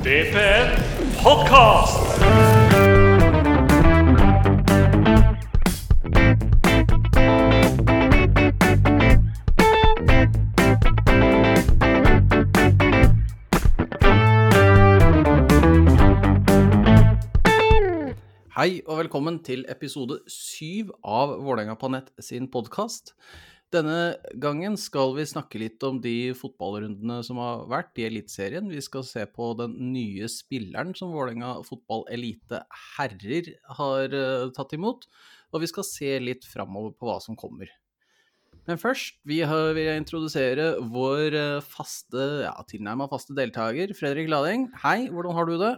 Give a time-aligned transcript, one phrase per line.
[0.00, 0.70] DPN
[1.20, 2.20] podkast!
[18.56, 23.12] Hei og velkommen til episode syv av Vålerenga på nett sin podkast.
[23.70, 28.66] Denne gangen skal vi snakke litt om de fotballrundene som har vært i Eliteserien.
[28.66, 32.64] Vi skal se på den nye spilleren som Vålerenga fotball elite
[32.96, 35.06] herrer har uh, tatt imot.
[35.54, 37.70] Og vi skal se litt framover på hva som kommer.
[38.66, 44.32] Men først vi har, vil jeg introdusere vår uh, faste, ja, tilnærma faste deltaker, Fredrik
[44.34, 44.66] Lading.
[44.82, 45.76] Hei, hvordan har du det?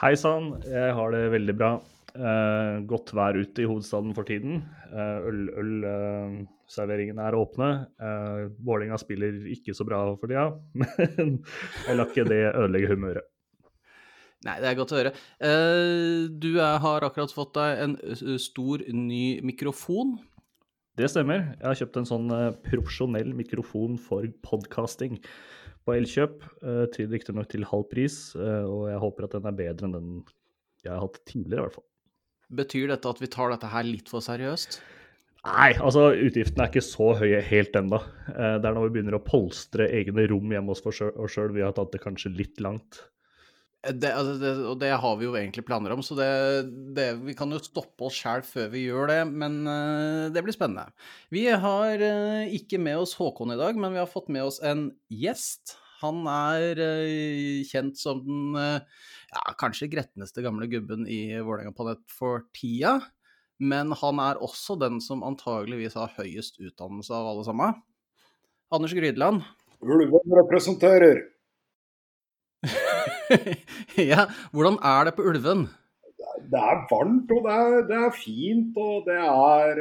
[0.00, 1.74] Hei sann, jeg har det veldig bra.
[2.14, 4.60] Uh, godt vær ute i hovedstaden for tiden.
[5.26, 7.70] Ølserveringene uh, er åpne.
[7.98, 10.44] Uh, Vålerenga spiller ikke så bra for tida,
[10.78, 11.40] men
[11.88, 13.26] jeg lar ikke det ødelegge humøret.
[14.44, 15.12] Nei, det er godt å høre.
[15.42, 17.96] Uh, du er, har akkurat fått deg en
[18.38, 20.14] stor, ny mikrofon.
[20.94, 21.40] Det stemmer.
[21.56, 22.30] Jeg har kjøpt en sånn
[22.62, 25.18] profesjonell mikrofon for podkasting
[25.82, 26.46] på Elkjøp.
[26.62, 30.14] Uh, riktignok til halv pris, og jeg håper at den er bedre enn den
[30.84, 31.88] jeg har hatt tidligere, i hvert fall.
[32.54, 34.80] Betyr dette at vi tar dette her litt for seriøst?
[35.44, 37.98] Nei, altså utgiftene er ikke så høye helt ennå.
[38.30, 41.02] Det er når vi begynner å polstre egne rom hjemme hos oss
[41.34, 43.02] sjøl vi har tatt det kanskje litt langt.
[43.84, 46.28] Det, altså det, og det har vi jo egentlig planer om, så det,
[46.96, 49.20] det, vi kan jo stoppe oss sjæl før vi gjør det.
[49.28, 50.88] Men uh, det blir spennende.
[51.34, 52.04] Vi har
[52.48, 55.76] ikke med oss Håkon i dag, men vi har fått med oss en gjest.
[56.00, 56.80] Han er
[57.68, 58.56] kjent som den
[59.34, 63.00] ja, kanskje gretneste gamle gubben i Vålerenga på nett for tida.
[63.62, 67.78] Men han er også den som antageligvis har høyest utdannelse av alle sammen.
[68.74, 69.44] Anders Grydland.
[69.84, 71.22] Ulven representerer.
[74.00, 75.66] ja, hvordan er det på Ulven?
[76.50, 79.80] Det er varmt, og det er, det er fint, og det er,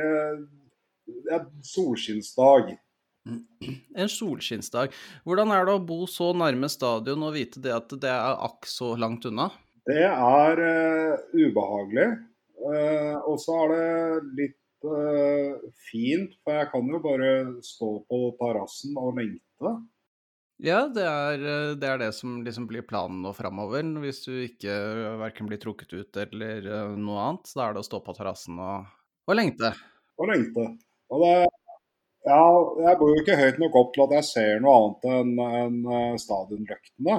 [1.08, 2.76] det er solskinnsdag.
[3.24, 4.92] En solskinnsdag.
[5.24, 8.68] Hvordan er det å bo så nærme stadion og vite det at det er akk
[8.68, 9.50] så langt unna?
[9.88, 12.10] Det er uh, ubehagelig.
[12.64, 15.56] Uh, og så er det litt uh,
[15.90, 17.32] fint, for jeg kan jo bare
[17.66, 19.74] stå på terrassen og lengte.
[20.64, 21.42] Ja, det er,
[21.76, 23.84] det er det, som liksom blir planen nå framover.
[24.04, 24.72] Hvis du ikke
[25.20, 28.86] verken blir trukket ut eller noe annet, så er det å stå på terrassen og,
[29.28, 29.74] og lengte.
[30.22, 30.70] Og lengte.
[31.12, 31.34] Og det
[32.24, 32.42] ja,
[32.88, 36.20] jeg bor jo ikke høyt nok opp til at jeg ser noe annet enn en
[36.22, 37.18] stadionrøktene.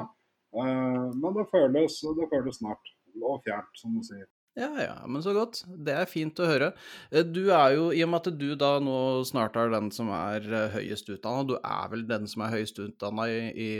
[0.54, 4.26] Men det føles, det føles nært og fjernt, som du sier.
[4.54, 5.64] Ja, ja, men så godt.
[5.66, 6.70] Det er fint å høre.
[7.10, 10.46] Du er jo, i og med at du da nå snart er den som er
[10.76, 13.70] høyest utdanna, du er vel den som er høyest utdanna i, i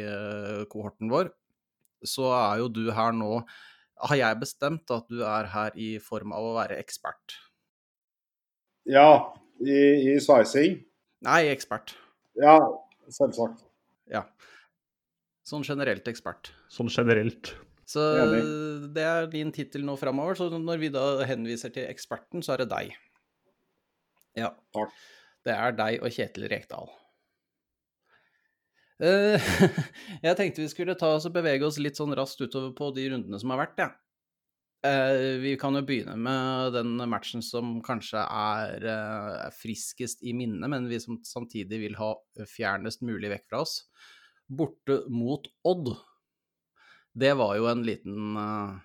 [0.73, 1.31] kohorten vår,
[2.05, 3.39] så er jo du her nå
[4.05, 7.39] Har jeg bestemt at du er her i form av å være ekspert?
[8.91, 9.31] Ja,
[9.63, 10.81] i, i sveising.
[11.25, 11.95] Nei, ekspert.
[12.41, 12.57] Ja,
[13.13, 13.63] selvsagt.
[14.11, 14.25] Ja.
[15.45, 16.53] Sånn generelt ekspert.
[16.73, 17.55] Sånn generelt.
[17.89, 18.01] Så
[18.97, 20.39] det er din tittel nå framover.
[20.39, 22.95] Så når vi da henviser til eksperten, så er det deg.
[24.41, 24.55] Ja.
[24.75, 24.95] Takk.
[25.45, 26.89] Det er deg og Kjetil Rekdal.
[29.03, 29.37] Uh,
[30.25, 33.09] jeg tenkte vi skulle ta oss og bevege oss litt sånn raskt utover på de
[33.11, 33.91] rundene som har vært, ja.
[34.85, 40.69] Uh, vi kan jo begynne med den matchen som kanskje er uh, friskest i minnet,
[40.69, 42.11] men vi som samtidig vil ha
[42.51, 43.79] fjernest mulig vekk fra oss.
[44.45, 45.95] Borte mot Odd.
[47.17, 48.77] Det var jo en liten uh,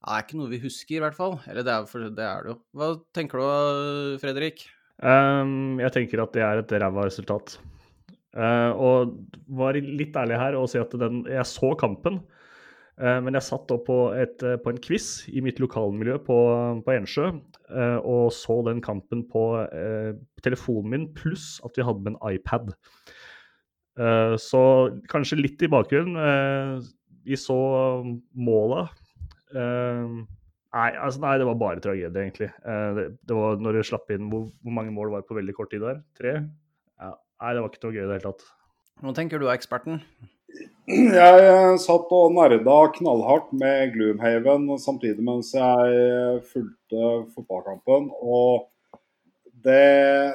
[0.00, 1.36] Det er ikke noe vi husker, i hvert fall.
[1.44, 2.58] Eller det er, det, er det jo.
[2.80, 4.64] Hva tenker du, Fredrik?
[5.04, 7.58] Um, jeg tenker at det er et ræva resultat.
[8.32, 9.12] og
[9.60, 12.22] var litt ærlig her og si at den, jeg så kampen.
[12.96, 16.36] Men jeg satt da på, et, på, en quiz i mitt lokalmiljø på,
[16.80, 17.26] på Ensjø
[18.06, 20.14] og så den kampen på eh,
[20.44, 22.70] telefonen min, pluss at vi hadde med en iPad.
[23.98, 24.62] Eh, så
[25.10, 26.16] kanskje litt i bakgrunnen.
[26.20, 26.86] Eh,
[27.26, 27.58] vi så
[28.34, 28.86] måla.
[29.56, 32.50] Nei, altså, nei, det var bare tragedie, egentlig.
[32.60, 35.72] Det, det var når det slapp inn hvor, hvor, mange mål var på veldig kort
[35.72, 36.02] tid der?
[36.18, 36.34] Tre?
[37.00, 37.14] Ja.
[37.40, 38.44] Nei, det var ikke noe gøy i det hele tatt.
[39.02, 40.02] Nå tenker du, er eksperten?
[40.86, 48.06] Jeg satt og nerda knallhardt med Gloomhaven samtidig mens jeg fulgte fotballkampen.
[48.22, 48.68] Og
[49.66, 50.30] det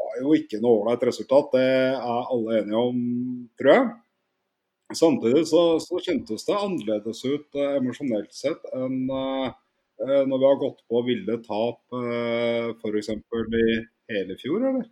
[0.00, 1.98] var jo ikke noe ålreit resultat, det er
[2.32, 3.02] alle enige om,
[3.60, 3.88] tror jeg.
[4.96, 9.50] Samtidig så, så kjentes det annerledes ut eh, emosjonelt sett enn eh,
[9.98, 13.10] når vi har gått på ville tap eh, f.eks.
[13.12, 13.66] i
[14.14, 14.88] hele fjor, eller?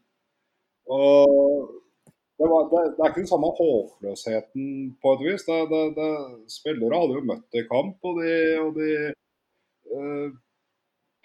[0.92, 1.85] Og
[2.36, 5.46] det, var, det, det, er ikke den samme håpløsheten på et vis.
[5.48, 6.08] Det,
[6.52, 8.90] spillere hadde jo møtt i kamp, og de, og de
[9.96, 10.34] eh,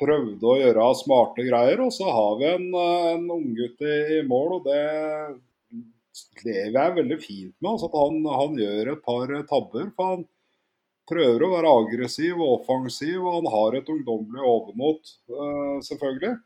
[0.02, 1.84] prøvde å gjøre smarte greier.
[1.84, 4.84] Og så har vi en, en unggutt i, i mål, og det
[6.46, 7.74] lever jeg veldig fint med.
[7.74, 9.92] Altså at han, han, gjør et par tabber.
[9.98, 10.26] for han
[11.12, 16.38] prøver å være aggressiv og offensiv, og han har et ungdommelig overmot, eh, selvfølgelig.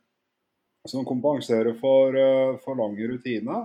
[0.90, 3.64] Som kompenserer for, uh, for lang rutine.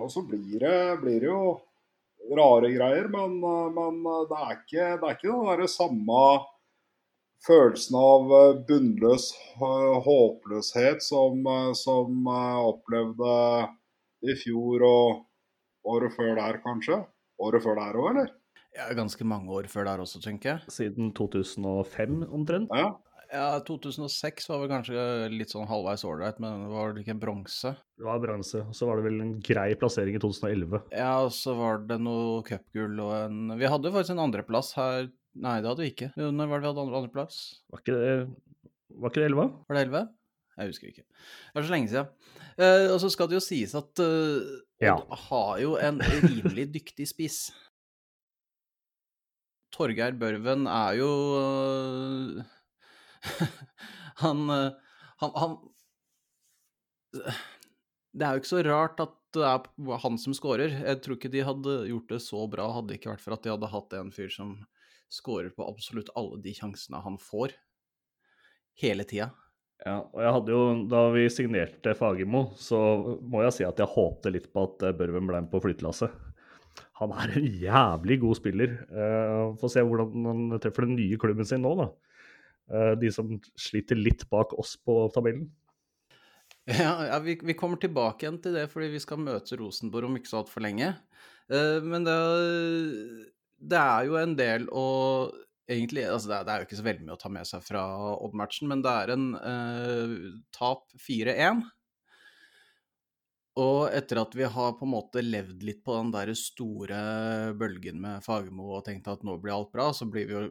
[0.00, 3.38] Og så blir det, blir det, jo rare greier, men,
[3.76, 6.22] men det, er ikke, det er ikke den derre samme
[7.46, 8.32] følelsen av
[8.66, 9.28] bunnløs
[9.60, 11.44] håpløshet som,
[11.78, 13.36] som opplevde
[14.26, 15.22] i fjor og
[15.86, 17.02] året før der, kanskje.
[17.42, 18.32] Året før der òg, eller?
[18.76, 20.72] Ja, ganske mange år før der også, tenker jeg.
[20.72, 22.72] Siden 2005 omtrent?
[22.74, 22.92] Ja.
[23.32, 25.02] Ja, 2006 var vel kanskje
[25.32, 27.72] litt sånn halvveis ålreit, men det var ikke en bronse?
[27.96, 28.62] Det var bronse.
[28.62, 30.82] og Så var det vel en grei plassering i 2011.
[30.94, 35.08] Ja, og så var det noe cupgull og en Vi hadde faktisk en andreplass her
[35.36, 36.06] Nei, det hadde vi ikke.
[36.16, 37.40] Når var det vi hadde andre, andreplass?
[37.68, 38.12] Var ikke det
[38.96, 39.50] Var ikke det 11?
[39.68, 40.06] Var det 11?
[40.56, 41.04] Jeg husker ikke.
[41.04, 42.06] Det er så lenge siden.
[42.56, 44.94] Uh, og så skal det jo sies at uh, ja.
[45.26, 47.40] har jo en rimelig dyktig spiss.
[49.76, 52.40] Torgeir Børven er jo uh,
[54.24, 54.42] han,
[55.22, 55.56] han, han
[58.12, 60.72] Det er jo ikke så rart at det er han som scorer.
[60.80, 63.44] Jeg tror ikke de hadde gjort det så bra hadde det ikke vært for at
[63.44, 64.54] de hadde hatt en fyr som
[65.12, 67.52] scorer på absolutt alle de sjansene han får.
[68.80, 69.28] Hele tida.
[69.84, 72.78] Ja, og jeg hadde jo, Da vi signerte Fagermo, så
[73.20, 76.14] må jeg si at jeg håpte litt på at Børven ble med på flyttelasset
[77.00, 78.76] han er en jævlig god spiller.
[78.88, 81.90] Uh, Få se hvordan han treffer den nye klubben sin nå, da.
[82.66, 85.46] Uh, de som sliter litt bak oss på tabellen.
[86.66, 90.16] Ja, ja vi, vi, kommer tilbake igjen til det fordi vi skal møte Rosenborg om
[90.18, 90.90] ikke så altfor lenge.
[91.46, 92.16] Uh, men det,
[93.62, 94.86] det, er jo en del å
[95.70, 97.62] egentlig altså det, er, det, er, jo ikke så veldig mye å ta med seg
[97.66, 97.86] fra
[98.16, 99.30] Odd-matchen, men det er en
[100.54, 101.64] tap 4-1.
[103.56, 106.98] Og etter at vi har på en måte levd litt på den der store
[107.56, 110.42] bølgen med Fagermo og tenkt at nå blir alt bra, så blir vi jo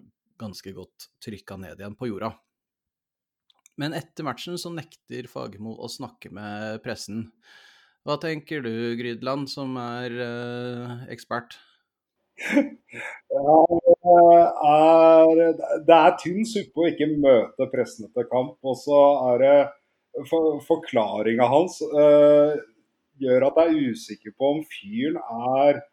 [0.42, 2.34] ganske godt trykka ned igjen på jorda.
[3.80, 7.28] Men etter matchen så nekter Fagermo å snakke med pressen.
[8.06, 11.58] Hva tenker du, Grydland, som er eh, ekspert?
[13.36, 13.56] Ja,
[14.06, 15.40] er,
[15.88, 18.56] det er tynn suppe å ikke møte pressen etter kamp.
[18.64, 19.00] Og så
[19.32, 19.56] er det
[20.30, 22.54] for, forklaringa hans eh,
[23.24, 25.84] gjør at jeg er usikker på om fyren er eh,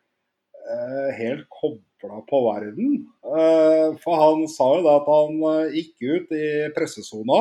[1.18, 2.94] helt kobla på verden.
[3.24, 7.40] Eh, for han sa jo det at han eh, gikk ut i pressesona.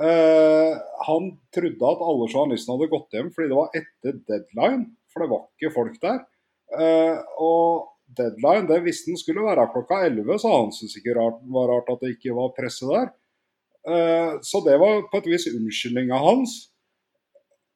[0.00, 0.72] Eh,
[1.06, 5.30] han trodde at alle journalistene hadde gått hjem fordi det var etter deadline, for det
[5.32, 6.20] var ikke folk der.
[6.78, 11.30] Eh, og deadline det visste han skulle være klokka 11, så han syntes ikke det
[11.56, 13.10] var rart at det ikke var presse der.
[13.90, 16.58] Eh, så det var på et vis unnskyldninga hans.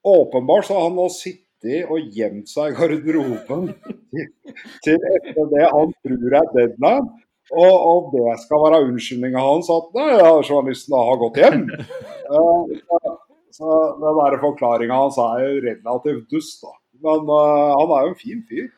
[0.04, 1.43] Åpenbart så har han nå sittet
[1.90, 3.68] og gjemt seg i garderoben
[4.84, 7.12] til, etter det han tror er deadline.
[7.52, 11.66] Og, og det skal være unnskyldninga hans at nei, ja, journalisten har gått hjem.
[12.32, 12.72] Uh,
[13.52, 13.68] så,
[14.00, 16.72] den der forklaringa hans er jo relativt dust, da.
[17.04, 18.70] Men uh, han er jo en fin fyr.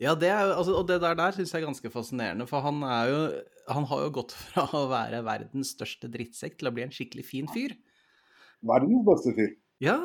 [0.00, 2.48] Ja, det er, altså, og det der, der syns jeg er ganske fascinerende.
[2.48, 3.20] For han, er jo,
[3.68, 7.26] han har jo gått fra å være verdens største drittsekk til å bli en skikkelig
[7.28, 7.76] fin fyr.
[8.66, 9.52] Verdens beste fyr.
[9.84, 9.98] Ja,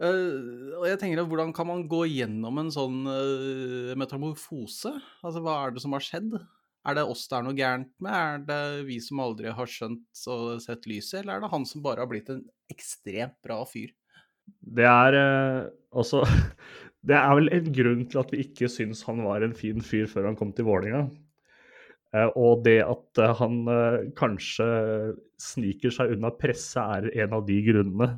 [0.00, 4.94] Uh, og jeg tenker Hvordan kan man gå gjennom en sånn uh, metamorfose?
[5.20, 6.38] Altså, Hva er det som har skjedd?
[6.88, 8.14] Er det oss det er noe gærent med?
[8.16, 11.84] Er det vi som aldri har skjønt og sett lyset, eller er det han som
[11.84, 12.40] bare har blitt en
[12.72, 13.92] ekstremt bra fyr?
[14.60, 16.24] Det er uh, også
[17.08, 20.08] Det er vel en grunn til at vi ikke syns han var en fin fyr
[20.08, 21.06] før han kom til Vålinga.
[22.10, 24.66] Eh, og det at eh, han eh, kanskje
[25.40, 28.08] sniker seg unna presse, er en av de grunnene.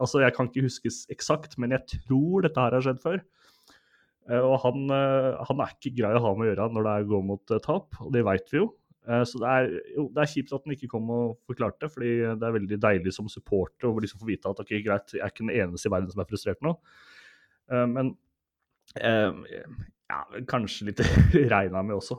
[0.00, 3.20] Altså, Jeg kan ikke huskes eksakt, men jeg tror dette her har skjedd før.
[4.26, 7.52] Og han, han er ikke grei å ha med å gjøre når det går mot
[7.62, 8.64] tap, og det veit vi jo.
[9.06, 12.14] Så det er, jo, det er kjipt at han ikke kom og forklarte, det, fordi
[12.34, 15.30] det er veldig deilig som supporter å liksom få vite at ok, greit, jeg er
[15.30, 16.74] ikke den eneste i verden som er frustrert nå.
[17.94, 18.10] Men
[18.98, 20.18] ja,
[20.50, 21.04] kanskje litt
[21.54, 22.18] regna med også.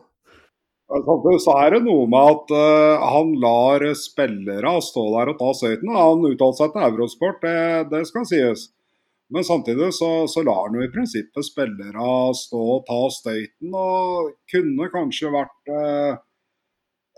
[0.87, 5.91] Så er det noe med at uh, han lar spillere stå der og ta støyten.
[5.91, 8.69] Han uttalte seg til Eurosport, det, det, skal sies.
[9.27, 12.07] Men samtidig så, så lar han jo i prinsippet spillere
[12.39, 13.75] stå og ta støyten.
[13.75, 16.23] Og kunne kanskje vært uh,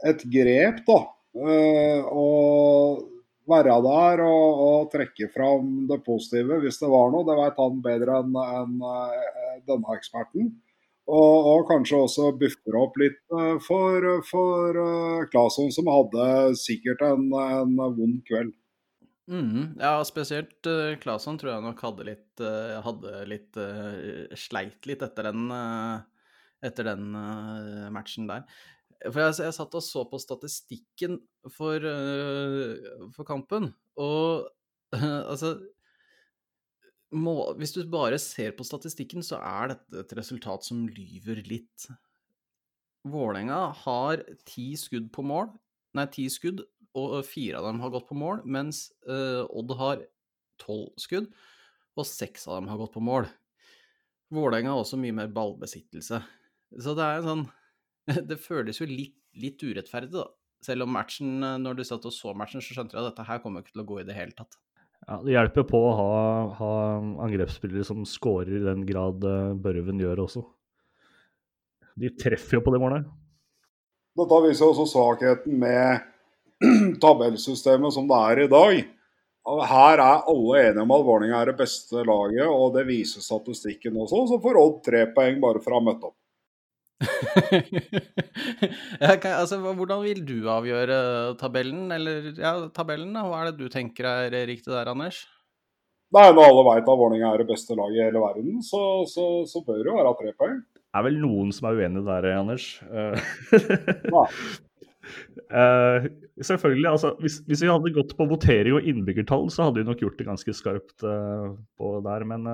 [0.10, 1.00] et grep, da.
[1.38, 3.06] Uh, og
[3.50, 7.26] være der og, og trekke fram det positive hvis det var noe.
[7.28, 10.52] Det vet han bedre enn eh, denne eksperten.
[11.10, 16.26] Og, og kanskje også buffer opp litt eh, for, for eh, Claesson, som hadde
[16.60, 18.54] sikkert en, en vond kveld.
[19.30, 22.42] Mm, Ja, spesielt uh, Claesson tror jeg nok hadde litt,
[22.82, 23.60] hadde litt
[24.42, 25.44] Sleit litt etter den,
[26.66, 27.12] etter den
[27.94, 28.48] matchen der.
[29.06, 31.20] For jeg, jeg satt og så på statistikken
[31.54, 31.86] for,
[33.14, 33.70] for kampen,
[34.02, 34.50] og
[35.30, 35.54] altså
[37.16, 41.88] må, Hvis du bare ser på statistikken, så er dette et resultat som lyver litt.
[43.10, 45.50] Vålerenga har ti skudd på mål,
[45.98, 46.62] nei, ti skudd,
[47.00, 50.02] og fire av dem har gått på mål, mens uh, Odd har
[50.60, 51.30] tolv skudd,
[51.98, 53.30] og seks av dem har gått på mål.
[54.34, 56.20] Vålerenga har også mye mer ballbesittelse.
[56.78, 57.48] Så det er en sånn
[58.30, 60.28] Det føles jo litt, litt urettferdig, da.
[60.66, 63.26] Selv om matchen, eh, når du satt og så matchen, så skjønte du at dette
[63.28, 64.58] her kommer ikke til å gå i det hele tatt.
[65.08, 66.12] Ja, det hjelper på å ha,
[66.60, 66.74] ha
[67.26, 70.44] angrepsspillere som scorer i den grad eh, Børven gjør også.
[72.00, 73.08] De treffer jo på det målet.
[74.20, 76.06] Dette viser også svakheten med
[77.04, 78.80] tabellsystemet som det er i dag.
[79.70, 83.98] Her er alle enige om at Vålerenga er det beste laget, og det viser statistikken
[83.98, 84.26] også.
[84.30, 86.18] Så får Odd tre poeng bare for å ha møtt opp.
[89.22, 90.98] Kan, altså, hvordan vil du avgjøre
[91.40, 93.24] tabellen, eller ja, tabellen, da?
[93.28, 95.22] Hva er det du tenker er riktig der, Anders?
[96.16, 99.26] Nei, Når alle vet at Vålerenga er det beste laget i hele verden, så, så,
[99.50, 100.58] så bør det jo være tre poeng.
[100.90, 102.72] Det er vel noen som er uenig der, Anders.
[102.90, 104.26] Ja.
[105.50, 106.04] Eh,
[106.46, 110.04] selvfølgelig, altså hvis, hvis vi hadde gått på votering og innbyggertall, så hadde vi nok
[110.04, 112.46] gjort det ganske skarpt uh, på der, men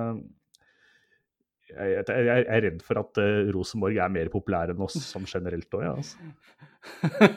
[1.76, 5.76] jeg, jeg, er redd for at uh, Rosenborg er mer populær enn oss sånn generelt
[5.76, 5.94] òg, ja.
[5.96, 7.32] Altså.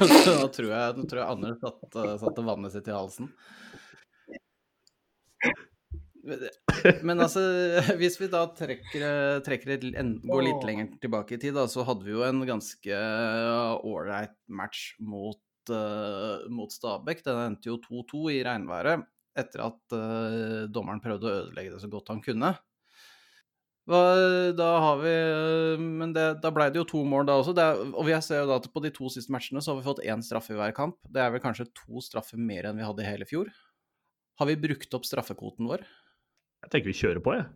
[0.00, 3.32] nå, tror jeg, nå tror jeg Anders satte, satte vannet sitt i halsen.
[7.06, 7.42] Men altså,
[8.00, 9.04] hvis vi da trekker,
[9.46, 12.42] trekker et, en, går litt lenger tilbake i tid, da, så hadde vi jo en
[12.48, 13.02] ganske
[13.88, 15.40] ålreit match mot,
[15.72, 17.24] uh, mot Stabæk.
[17.26, 19.06] Den endte jo 2-2 i regnværet
[19.38, 22.56] etter at uh, dommeren prøvde å ødelegge det så godt han kunne.
[23.88, 24.00] Hva,
[24.52, 25.12] da har vi
[25.80, 27.54] Men det, da ble det jo to mål da også.
[27.56, 29.78] Det er, og vi ser jo da at på de to siste matchene så har
[29.78, 30.98] vi fått én straffe i hver kamp.
[31.08, 33.48] Det er vel kanskje to straffer mer enn vi hadde i hele fjor.
[34.38, 35.86] Har vi brukt opp straffekvoten vår?
[36.66, 37.48] Jeg tenker vi kjører på, jeg.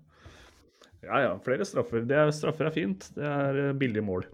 [1.02, 2.06] Ja ja, flere straffer.
[2.06, 3.10] Det er, straffer er fint.
[3.16, 4.24] Det er eh, billige mål.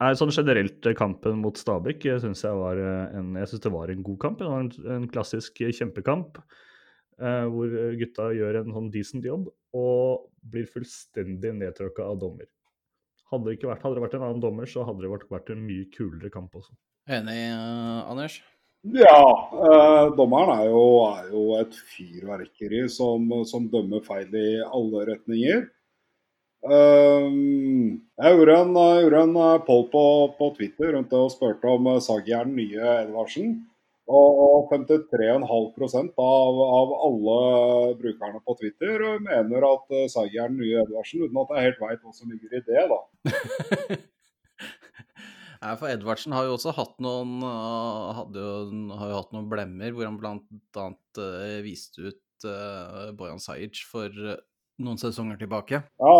[0.00, 3.72] Nei, sånn generelt eh, kampen mot Stabæk syns jeg var eh, en, jeg synes det
[3.76, 4.40] var en god kamp.
[4.40, 6.58] Det var en, en klassisk eh, kjempekamp eh,
[7.20, 12.48] hvor gutta gjør en sånn decent jobb og blir fullstendig nedtråkka av dommer.
[13.30, 15.60] Hadde det, ikke vært, hadde det vært en annen dommer, så hadde det vært, en
[15.62, 16.72] mye kulere kamp også.
[17.10, 18.40] Enig, uh, Anders?
[18.80, 25.02] Ja, eh, dommeren er jo, er jo et fyrverkeri som, som dømmer feil i alle
[25.10, 25.66] retninger.
[26.64, 27.26] Eh,
[28.24, 30.04] jeg gjorde en, jeg gjorde en eh, poll på,
[30.38, 33.52] på Twitter rundt det og spurte om Sagi Saggi er den nye Edvardsen.
[34.10, 37.38] Og og 53,5 av, av alle
[38.00, 41.82] brukerne på Twitter eh, mener at uh, er den nye Edvardsen, uten at jeg helt
[41.84, 42.84] veit hva som ligger i det.
[42.90, 43.00] da.
[45.60, 48.44] Nei, for Edvardsen har jo også hatt noen, uh, hadde
[48.96, 50.20] har jo hatt noen blemmer, hvor han
[50.80, 54.38] annet uh, viste ut uh, Bojan Sajic for uh,
[54.80, 55.82] noen sesonger tilbake.
[56.00, 56.14] Ja,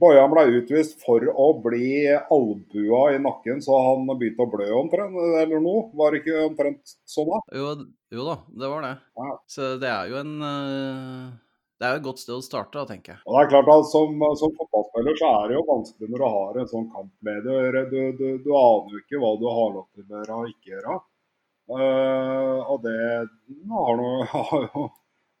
[0.00, 5.16] Bojan ble utvist for å bli albua i nakken, så han begynte å blø omtrent,
[5.42, 5.90] eller noe.
[5.96, 7.40] Var det ikke omtrent sånn, da?
[7.58, 7.74] Jo,
[8.16, 8.94] jo da, det var det.
[9.20, 9.30] Ja.
[9.54, 11.28] Så det er jo en uh,
[11.80, 13.22] Det er jo et godt sted å starte, da, tenker jeg.
[13.26, 16.28] Og det er klart at Som, som fotballspiller så er det jo vanskelig når du
[16.38, 17.80] har en sånn kampleder.
[17.92, 20.74] Du, du, du aner jo ikke hva du har lov til å gjøre og ikke
[20.74, 21.00] gjøre.
[21.70, 24.88] Uh, og det har, noe, har jo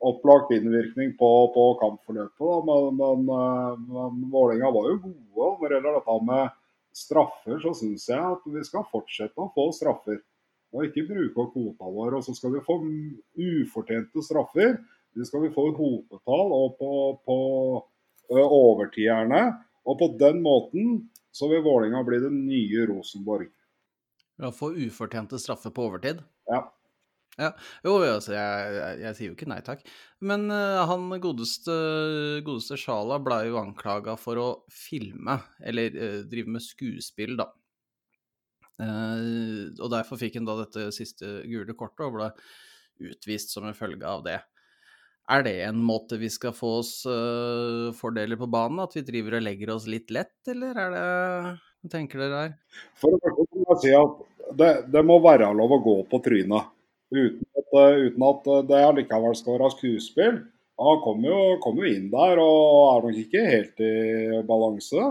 [0.00, 2.40] opplagt innvirkning på, på kampforløpet.
[2.40, 2.56] Da.
[2.68, 5.52] Men, men, eh, men Vålerenga var jo gode.
[5.60, 6.56] Når det gjelder dette med
[7.00, 10.22] straffer, så syns jeg at vi skal fortsette å få straffer.
[10.70, 12.18] Og ikke bruke opp kvota vår.
[12.18, 14.78] Og så skal vi få ufortjente straffer.
[15.16, 16.92] Det skal vi få i hopetall og på,
[17.26, 17.38] på
[18.30, 18.50] overtierne.
[18.60, 19.42] overtiderne.
[19.88, 21.00] Og på den måten
[21.34, 23.50] så vil Vålerenga bli det nye Rosenborg.
[24.40, 26.22] Å få ufortjente straffer på overtid.
[26.48, 26.64] Ja.
[27.40, 27.54] Ja,
[27.86, 29.84] jo, altså, jeg, jeg, jeg sier jo ikke nei takk.
[30.28, 31.74] Men uh, han godeste,
[32.44, 37.48] godeste Sjala ble jo anklaga for å filme, eller uh, drive med skuespill, da.
[38.80, 42.30] Uh, og derfor fikk han da dette siste gule kortet og ble
[43.10, 44.36] utvist som en følge av det.
[45.30, 46.90] Er det en måte vi skal få oss
[47.94, 48.80] fordeler på banen?
[48.82, 51.04] At vi driver og legger oss litt lett, eller er det
[51.54, 52.56] Hva tenker dere her?
[52.98, 54.18] For jeg si at
[54.58, 56.74] det, det må være lov å gå på trynet.
[57.10, 60.38] Uten at, eh, uten at det allikevel skal være skuespill.
[60.80, 65.10] Han kommer jo, kom jo, inn der og er nok ikke helt i balanse.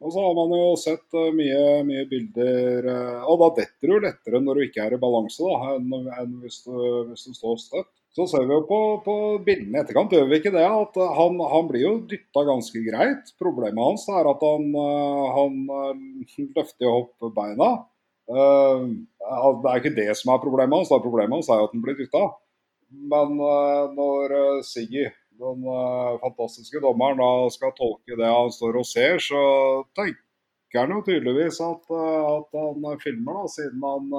[0.00, 3.98] Og så har man jo sett eh, mye, mye bilder eh, Og da detter du
[4.00, 5.74] lettere når du ikke er i balanse, da,
[6.22, 6.76] enn hvis, du,
[7.10, 7.90] hvis, du, står støtt.
[8.16, 9.14] Så ser vi jo på, på
[9.44, 10.64] bildene i etterkant, gjør vi ikke det?
[10.64, 13.30] At han, han blir jo dytta ganske greit.
[13.38, 14.72] Problemet hans er at han,
[15.36, 15.60] han
[16.56, 17.68] løfter opp beina.
[18.30, 18.86] Uh,
[19.60, 22.28] det er ikke det som er problemet hans, problemet hans er at han blir dytta.
[23.10, 25.08] Men uh, når uh, Siggy,
[25.40, 25.62] den
[26.20, 29.44] fantastiske dommeren, da skal tolke det han står og ser, så
[29.96, 34.10] tenker han jo tydeligvis at, at han filmer, da, siden han,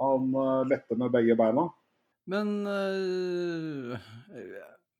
[0.00, 0.30] han
[0.70, 1.66] letter med begge beina.
[2.26, 3.98] Men øh,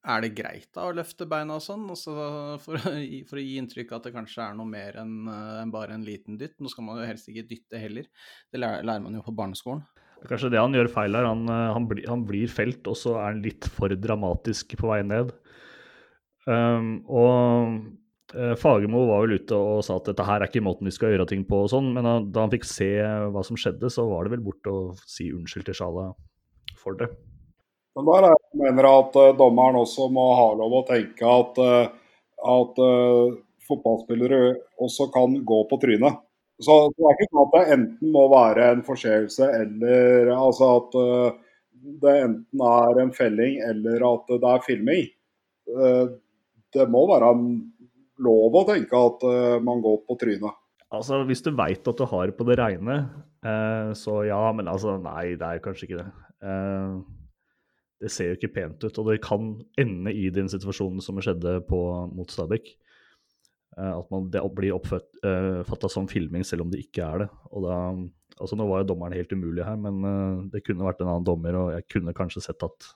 [0.06, 2.14] er det greit da å løfte beina og sånn, altså
[2.62, 5.96] for, for, å gi inntrykk av at det kanskje er noe mer enn en bare
[5.96, 6.56] en liten dytt?
[6.62, 8.06] Nå skal man jo helst ikke dytte heller,
[8.54, 9.84] det lærer, lærer man jo på barneskolen.
[10.24, 11.28] Kanskje det han gjør feil her.
[11.28, 14.88] Han, øh, han, bli, han blir felt, og så er han litt for dramatisk på
[14.90, 15.32] vei ned.
[16.46, 17.74] Um, og
[18.36, 21.12] uh, Fagermo var vel ute og sa at dette her er ikke måten vi skal
[21.12, 22.90] gjøre ting på, og sånn, men da, da han fikk se
[23.34, 26.08] hva som skjedde, så var det vel bort å si unnskyld til Sjala
[26.78, 27.10] for det.
[27.98, 31.88] Men der jeg mener at uh, dommeren også må ha lov å tenke at, uh,
[32.56, 33.36] at uh,
[33.66, 34.40] fotballspillere
[34.82, 36.22] også kan gå på trynet.
[36.62, 40.94] Så det er ikke sånn at det enten må være en forseelse eller altså at
[42.00, 45.10] det enten er en felling eller at det er filming.
[46.72, 47.28] Det må være
[48.24, 49.26] lov å tenke at
[49.68, 50.56] man går på trynet.
[50.96, 52.96] Altså, Hvis du veit at du har på det reine,
[54.00, 56.08] så ja, men altså nei, det er kanskje ikke det.
[57.96, 61.20] Eh, det ser jo ikke pent ut, og det kan ende i den situasjonen som
[61.20, 61.80] skjedde på,
[62.12, 62.74] mot Stabæk.
[63.78, 67.30] Eh, at man, det blir oppfatta uh, som filming selv om det ikke er det.
[67.52, 67.80] Og da,
[68.38, 71.26] altså Nå var jo dommeren helt umulig her, men uh, det kunne vært en annen
[71.26, 72.92] dommer, og jeg kunne kanskje sett at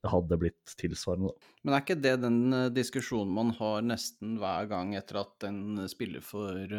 [0.00, 1.28] det hadde blitt tilsvarende.
[1.28, 1.54] Da.
[1.60, 2.38] Men er ikke det den
[2.72, 6.78] diskusjonen man har nesten hver gang etter at en spiller får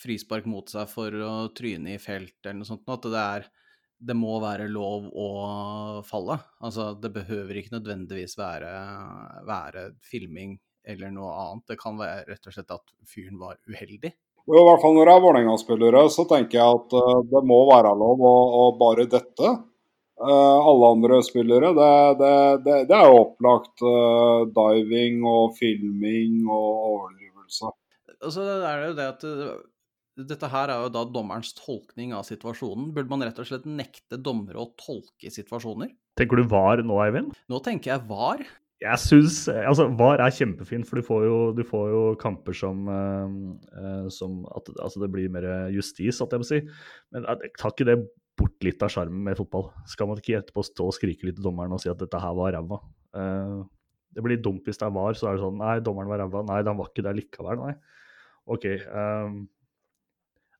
[0.00, 3.46] frispark mot seg for å tryne i felt eller noe sånt, at det er
[4.00, 5.28] det må være lov å
[6.08, 6.38] falle.
[6.64, 8.72] Altså, det behøver ikke nødvendigvis være,
[9.48, 10.56] være, filming
[10.88, 11.66] eller noe annet.
[11.72, 14.12] Det kan være rett og slett at fyren var uheldig.
[14.50, 17.92] I hvert fall når det er Vålerenga-spillere, så tenker jeg at uh, det må være
[18.00, 19.52] lov å, å bare dette.
[20.20, 22.32] Uh, alle andre spillere, det, det,
[22.64, 27.70] det, det er jo opplagt uh, diving og filming og overdrivelse.
[28.20, 29.28] Altså, det er jo det at
[30.28, 32.90] dette her er jo da dommerens tolkning av situasjonen.
[32.96, 35.92] Burde man rett og slett nekte dommere å tolke situasjoner?
[36.20, 37.36] Tenker du VAR nå, Eivind?
[37.50, 38.44] Nå tenker jeg VAR.
[38.80, 42.86] Jeg syns Altså, VAR er kjempefint, for du får jo, du får jo kamper som,
[42.88, 46.62] uh, som at altså det blir mer justis, at jeg må si.
[47.12, 47.98] Men jeg tar ikke det
[48.40, 49.68] bort litt av sjarmen med fotball.
[49.90, 52.34] Skal man ikke etterpå stå og skrike litt til dommeren og si at dette her
[52.38, 52.80] var ræva?
[53.12, 53.60] Uh,
[54.16, 56.44] det blir dumt hvis det er VAR, så er det sånn Nei, dommeren var ræva.
[56.48, 57.60] Nei, han var ikke der likevel.
[57.62, 57.74] Nei.
[58.50, 58.66] OK.
[58.88, 59.42] Um,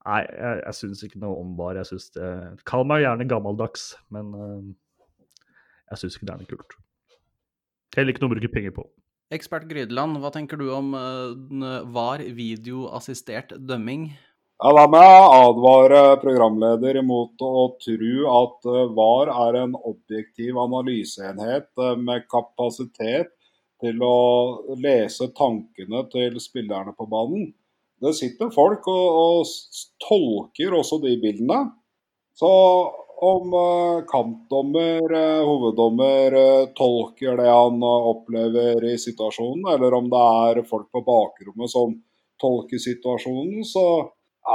[0.08, 1.76] Nei, jeg, jeg syns ikke noe om bar.
[1.76, 2.28] Jeg synes det,
[2.68, 4.62] Kall meg gjerne gammeldags, men uh,
[5.92, 6.78] jeg syns ikke det er noe kult.
[7.96, 8.86] Heller ikke noe å bruke penger på.
[9.34, 14.08] Ekspert Grydeland, hva tenker du om uh, VAR, videoassistert dømming?
[14.60, 21.70] Ja, La meg advare programleder imot å tro at uh, VAR er en objektiv analyseenhet
[22.00, 23.36] med kapasitet
[23.80, 24.16] til å
[24.80, 27.50] lese tankene til spillerne på banen.
[28.00, 31.60] Det sitter folk og, og tolker også de bildene.
[32.36, 32.50] Så
[33.20, 40.22] om uh, kampdommer, uh, hoveddommer, uh, tolker det han opplever i situasjonen, eller om det
[40.46, 41.92] er folk på bakrommet som
[42.40, 43.84] tolker situasjonen, så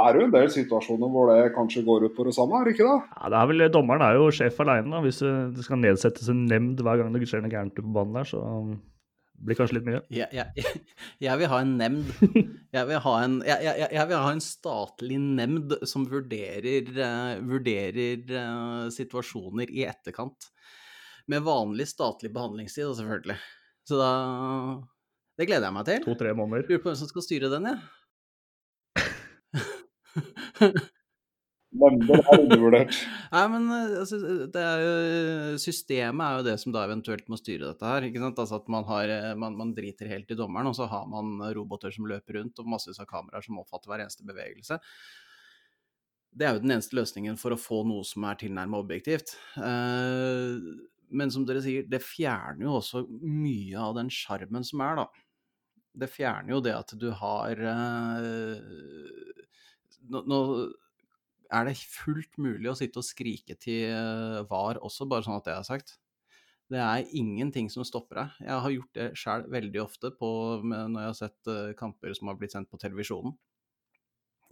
[0.02, 2.66] er det jo en del situasjoner hvor det kanskje går ut på det samme, er
[2.66, 2.98] det ikke det?
[3.14, 4.90] Ja, det er vel, Dommeren er jo sjef alene.
[4.90, 5.04] Da.
[5.04, 8.26] Hvis det skal nedsettes en nemnd hver gang det skjer noe gærent på banen der,
[8.26, 8.80] så det
[9.42, 10.00] blir kanskje litt mye?
[10.12, 10.72] Jeg, jeg,
[11.26, 12.12] jeg vil ha en nemnd.
[12.76, 18.90] Jeg vil ha en, jeg, vil ha en statlig nemnd som vurderer, uh, vurderer uh,
[18.92, 20.50] situasjoner i etterkant.
[21.32, 23.38] Med vanlig statlig behandlingstid, selvfølgelig.
[23.88, 24.10] Så da
[25.40, 26.04] Det gleder jeg meg til.
[26.04, 26.68] To-tre måneder.
[26.68, 29.08] Lurer på hvem som skal styre den, jeg.
[30.60, 30.74] Ja.
[31.76, 32.96] Nemnder er undervurdert.
[33.34, 37.72] Nei, men eh, altså, er jo, systemet er jo det som da eventuelt må styre
[37.72, 38.06] dette her.
[38.08, 38.40] ikke sant?
[38.42, 41.38] Altså At man, har, eh, man, man driter helt i dommeren, og så har man
[41.56, 44.80] roboter som løper rundt, og massevis av kameraer som oppfatter hver eneste bevegelse.
[46.36, 49.36] Det er jo den eneste løsningen for å få noe som er tilnærmet objektivt.
[49.60, 50.56] Eh,
[51.16, 55.06] men som dere sier, det fjerner jo også mye av den sjarmen som er, da.
[55.96, 57.60] Det fjerner jo det at du har
[60.06, 60.40] nå
[61.52, 65.48] er det fullt mulig å sitte og skrike til eh, VAR også, bare sånn at
[65.48, 65.96] det er sagt.
[66.72, 68.38] Det er ingenting som stopper deg.
[68.48, 70.30] Jeg har gjort det sjøl veldig ofte på,
[70.66, 73.36] når jeg har sett uh, kamper som har blitt sendt på televisjonen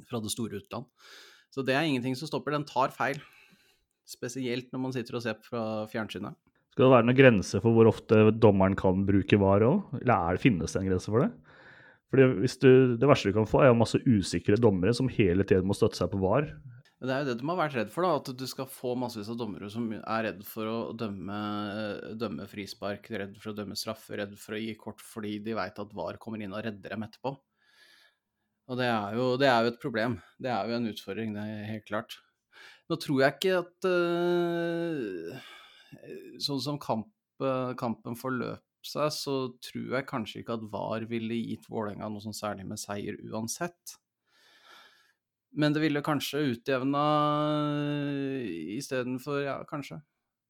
[0.06, 0.86] fra det store utland.
[1.50, 2.54] Så det er ingenting som stopper.
[2.54, 3.18] Den tar feil.
[4.06, 6.38] Spesielt når man sitter og ser fra fjernsynet.
[6.74, 9.98] Skal det være noen grense for hvor ofte dommeren kan bruke VAR òg?
[10.00, 11.32] Eller er det, finnes det en grense for det?
[12.10, 15.74] Fordi du, Det verste du kan få, er masse usikre dommere som hele tiden må
[15.74, 16.50] støtte seg på VAR.
[17.04, 19.28] Det er jo det de har vært redd for, da, at du skal få massevis
[19.32, 21.38] av dommere som er redd for å dømme,
[22.20, 25.80] dømme frispark, redd for å dømme straffe, redd for å gi kort fordi de veit
[25.80, 27.34] at VAR kommer inn og redder dem etterpå.
[28.72, 30.16] Og det er, jo, det er, jo, et problem.
[30.40, 32.16] Det er jo en utfordring, det er helt klart.
[32.88, 35.50] Nå tror jeg ikke at uh,
[36.42, 37.10] Sånn som kamp,
[37.80, 42.36] kampen forløp seg, så tror jeg kanskje ikke at VAR ville gitt Vålerenga noe sånn
[42.36, 43.94] særlig med seier uansett.
[45.54, 47.04] Men det ville kanskje utjevna
[48.74, 50.00] istedenfor Ja, kanskje.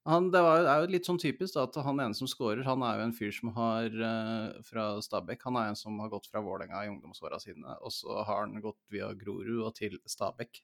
[0.04, 2.82] Han, det var, er jo litt sånn typisk da, at han ene som scorer, han
[2.84, 5.46] er jo en fyr som har uh, fra Stabæk.
[5.48, 8.60] Han er en som har gått fra Vålerenga i ungdomsåra sine, og så har han
[8.60, 10.60] gått via Grorud og til Stabæk.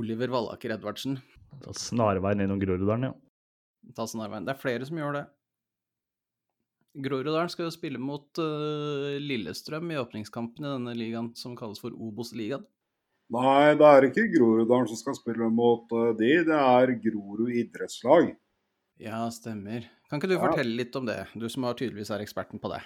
[0.00, 1.18] Oliver Vallaker Edvardsen.
[1.62, 3.92] Ta snarveien innom Groruddalen, ja.
[3.94, 4.48] Ta snarveien.
[4.48, 5.26] Det er flere som gjør det.
[6.94, 11.90] Groruddalen skal jo spille mot uh, Lillestrøm i åpningskampen i denne ligaen som kalles for
[11.90, 12.62] Obos-ligaen.
[13.34, 18.30] Nei, det er ikke Groruddalen som skal spille mot uh, de, det er Grorud idrettslag.
[19.02, 19.88] Ja, stemmer.
[20.06, 20.44] Kan ikke du ja.
[20.44, 22.84] fortelle litt om det, du som er tydeligvis er eksperten på det?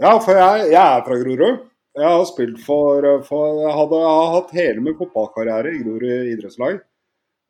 [0.00, 1.66] Ja, for jeg, jeg er fra Grorud.
[1.98, 5.82] Jeg har spilt for, eh, for jeg, hadde, jeg har hatt hele min fotballkarriere i
[5.82, 6.78] Grorud idrettslag.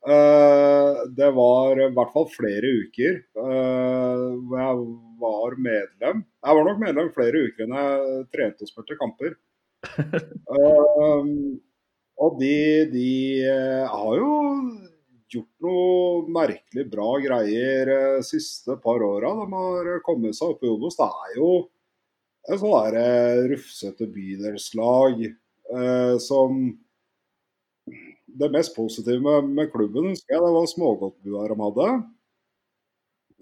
[0.09, 4.77] Uh, det var i hvert fall flere uker hvor jeg
[5.21, 6.23] var medlem.
[6.25, 9.35] Jeg var nok medlem flere uker enn jeg trente og spilte kamper.
[10.51, 11.25] uh,
[12.25, 12.55] og de,
[12.93, 13.11] de
[13.47, 14.33] uh, har jo
[15.29, 19.35] gjort noe merkelig bra greier uh, siste par åra.
[19.43, 20.99] De har kommet seg opp i Obos.
[20.99, 21.53] Det er jo
[22.49, 25.29] et sånn der uh, rufsete bydelslag
[26.25, 26.63] som
[28.41, 31.89] Det mest positive med, med klubben husker jeg det var smågodtbua de hadde.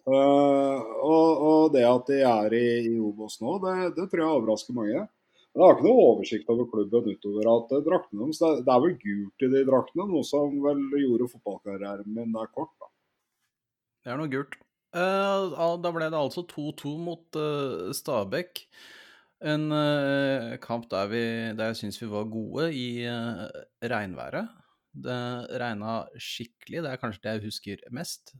[0.07, 4.35] Uh, og, og, det at de er i, i Obos nå, det, det, tror jeg
[4.37, 5.01] overrasker mange.
[5.03, 8.85] Men jeg har ikke noe oversikt over klubben utover at uh, draktene deres det, er
[8.85, 12.71] vel gult i de draktene, noe som vel gjorde fotballkarrieren min der kort.
[12.79, 12.93] da.
[14.07, 14.57] Det er noe gult.
[14.95, 17.43] Uh, da ble det altså 2-2 mot
[17.99, 18.63] Stabæk.
[19.47, 19.69] En
[20.63, 21.25] kamp der, vi,
[21.59, 23.03] der jeg syns vi var gode i
[23.83, 24.55] regnværet.
[24.97, 25.19] Det
[25.61, 28.33] regna skikkelig, det er kanskje det jeg husker mest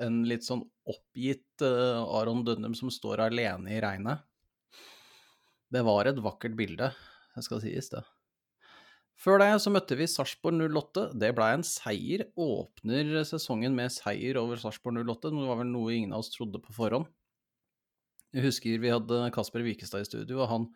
[0.00, 4.24] en litt sånn oppgitt uh, Aron Dønnum som står alene i regnet.
[5.72, 6.90] Det var et vakkert bilde,
[7.36, 8.02] det skal sies, det.
[9.22, 11.12] Før det så møtte vi Sarpsborg 08.
[11.20, 12.24] Det ble en seier.
[12.34, 15.30] Åpner sesongen med seier over Sarpsborg 08.
[15.30, 17.06] Det var vel noe ingen av oss trodde på forhånd.
[18.32, 20.66] Jeg husker vi hadde Kasper Wikestad i studio, og han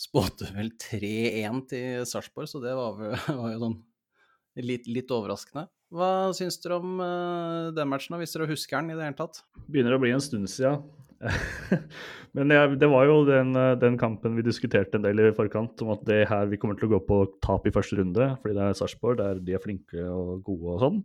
[0.00, 2.98] spådde vel 3-1 til Sarpsborg, så det var,
[3.42, 3.78] var jo sånn
[4.60, 5.68] litt, litt overraskende.
[5.92, 9.42] Hva syns dere om uh, den matchen, hvis dere husker den i det hele tatt?
[9.68, 10.84] Begynner å bli en stund siden.
[12.36, 15.82] Men jeg, det var jo den, eh, den, kampen vi diskuterte en del i forkant,
[15.84, 18.56] om at det her vi kommer til å gå på tap i første runde, fordi
[18.56, 21.02] det er Sarpsborg, der de er flinke og gode og sånn.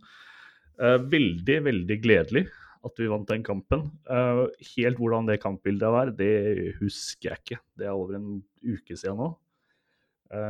[0.80, 2.48] Uh, veldig, veldig gledelig
[2.88, 3.90] at vi vant den kampen.
[4.10, 7.60] Uh, helt hvordan det kampbildet var, det husker jeg ikke.
[7.78, 9.34] Det er over en uke siden nå.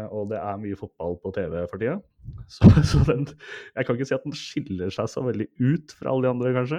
[0.09, 1.99] Og det er mye fotball på TV for tida.
[2.47, 3.25] Så, så den,
[3.75, 6.53] jeg kan ikke si at den skiller seg så veldig ut fra alle de andre,
[6.55, 6.77] kanskje.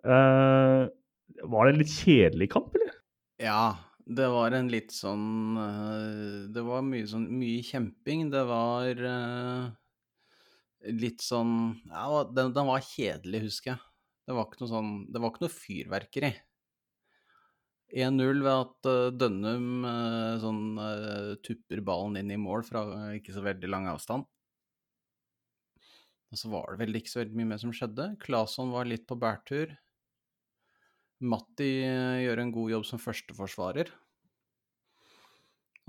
[0.00, 0.88] Uh,
[1.52, 2.94] var det en litt kjedelig kamp, eller?
[3.40, 3.64] Ja,
[4.08, 8.30] det var en litt sånn uh, Det var mye, sånn, mye kjemping.
[8.32, 8.88] Det var
[10.88, 11.54] litt sånn
[11.90, 13.84] Ja, den, den, var kjedelig, husker jeg.
[14.24, 16.32] Det var ikke noe sånn Det var ikke noe fyrverkeri.
[17.90, 22.84] 1-0 ved at uh, Dønnum uh, sånn, uh, tupper ballen inn i mål fra
[23.16, 24.28] ikke så veldig lang avstand.
[26.30, 28.12] Og så var det vel ikke så veldig mye mer som skjedde.
[28.22, 29.72] Claesson var litt på bærtur.
[31.20, 33.90] Matti gjør en god jobb som førsteforsvarer.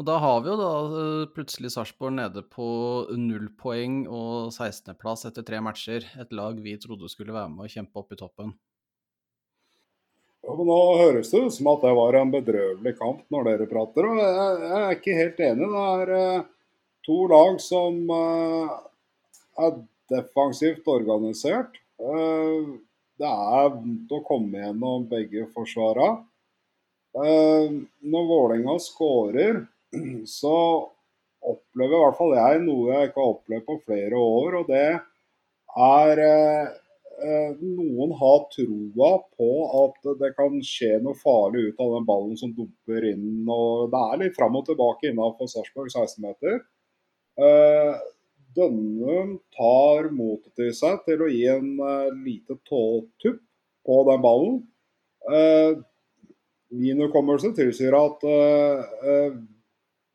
[0.01, 0.71] Og da har vi jo da
[1.36, 2.65] plutselig Sarpsborg nede på
[3.19, 6.08] null poeng og 16.-plass etter tre matcher.
[6.17, 8.56] Et lag vi trodde skulle være med og kjempe opp i toppen.
[10.41, 14.08] Ja, Nå høres det ut som at det var en bedrøvelig kamp når dere prater.
[14.10, 15.69] og Jeg, er ikke helt enig.
[15.69, 16.49] Det er uh,
[17.06, 18.73] to lag som uh,
[19.62, 19.77] er
[20.12, 21.80] defensivt organisert.
[22.02, 22.78] Uh,
[23.21, 26.15] det er vondt å komme gjennom begge forsvara.
[27.13, 29.65] når Vålerenga skårer,
[30.39, 30.58] så
[31.41, 34.58] opplever i hvert fall jeg noe jeg ikke har opplevd på flere år.
[34.62, 34.86] og det
[35.82, 36.71] er eh,
[37.26, 42.38] eh, Noen har troa på at det kan skje noe farlig ut av den ballen
[42.39, 43.43] som dumper inn.
[43.47, 46.62] og Det er litt fram og tilbake innenfor Sarpsborg 16-meter.
[48.51, 53.39] Eh, Dønnum tar motet til seg til å gi en uh, lite tåtupp
[53.85, 54.59] på den ballen.
[55.29, 55.81] Uh,
[56.71, 59.31] min hukommelse tilsier at uh,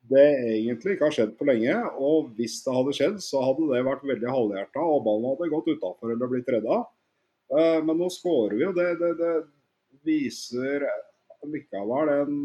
[0.09, 1.75] det egentlig ikke har skjedd på lenge.
[1.99, 5.72] Og hvis det hadde skjedd, så hadde det vært veldig halvhjerta, og ballen hadde gått
[5.72, 6.85] utafor eller blitt redda.
[7.87, 9.35] Men nå skårer vi, og det, det, det
[10.07, 10.83] viser
[11.46, 12.38] likevel en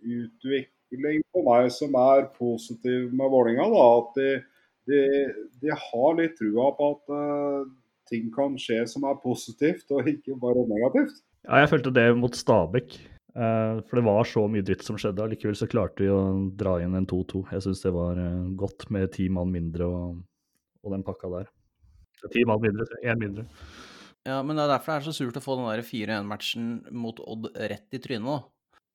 [0.00, 4.30] utvikling på meg som er positiv med Vålinga, da, At de
[4.88, 5.00] de,
[5.60, 7.68] de har litt trua på at uh,
[8.10, 11.22] ting kan skje som er positivt, og ikke bare negativt.
[11.46, 12.98] Ja, jeg følte det mot Stabæk.
[13.30, 15.28] Uh, for det var så mye dritt som skjedde.
[15.30, 16.20] Likevel så klarte vi å
[16.58, 17.44] dra inn en 2-2.
[17.54, 20.16] Jeg syns det var uh, godt med ti mann mindre og,
[20.82, 21.52] og, den pakka der.
[22.26, 23.46] Ti mann mindre, én mindre.
[24.26, 27.22] Ja, men det er derfor det er så surt å få den der 4-1-matchen mot
[27.24, 28.50] Odd rett i trynet.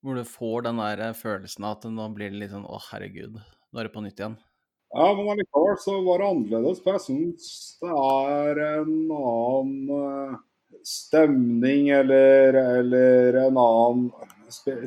[0.06, 3.40] Hvor du får den der følelsen av at nå blir det litt sånn å herregud,
[3.40, 4.36] nå er det på nytt igjen.
[4.96, 6.82] Ja, men allikevel så var det annerledes.
[6.84, 7.48] For jeg syns
[7.84, 10.38] det er en annen eh,
[10.88, 14.08] stemning eller, eller en annen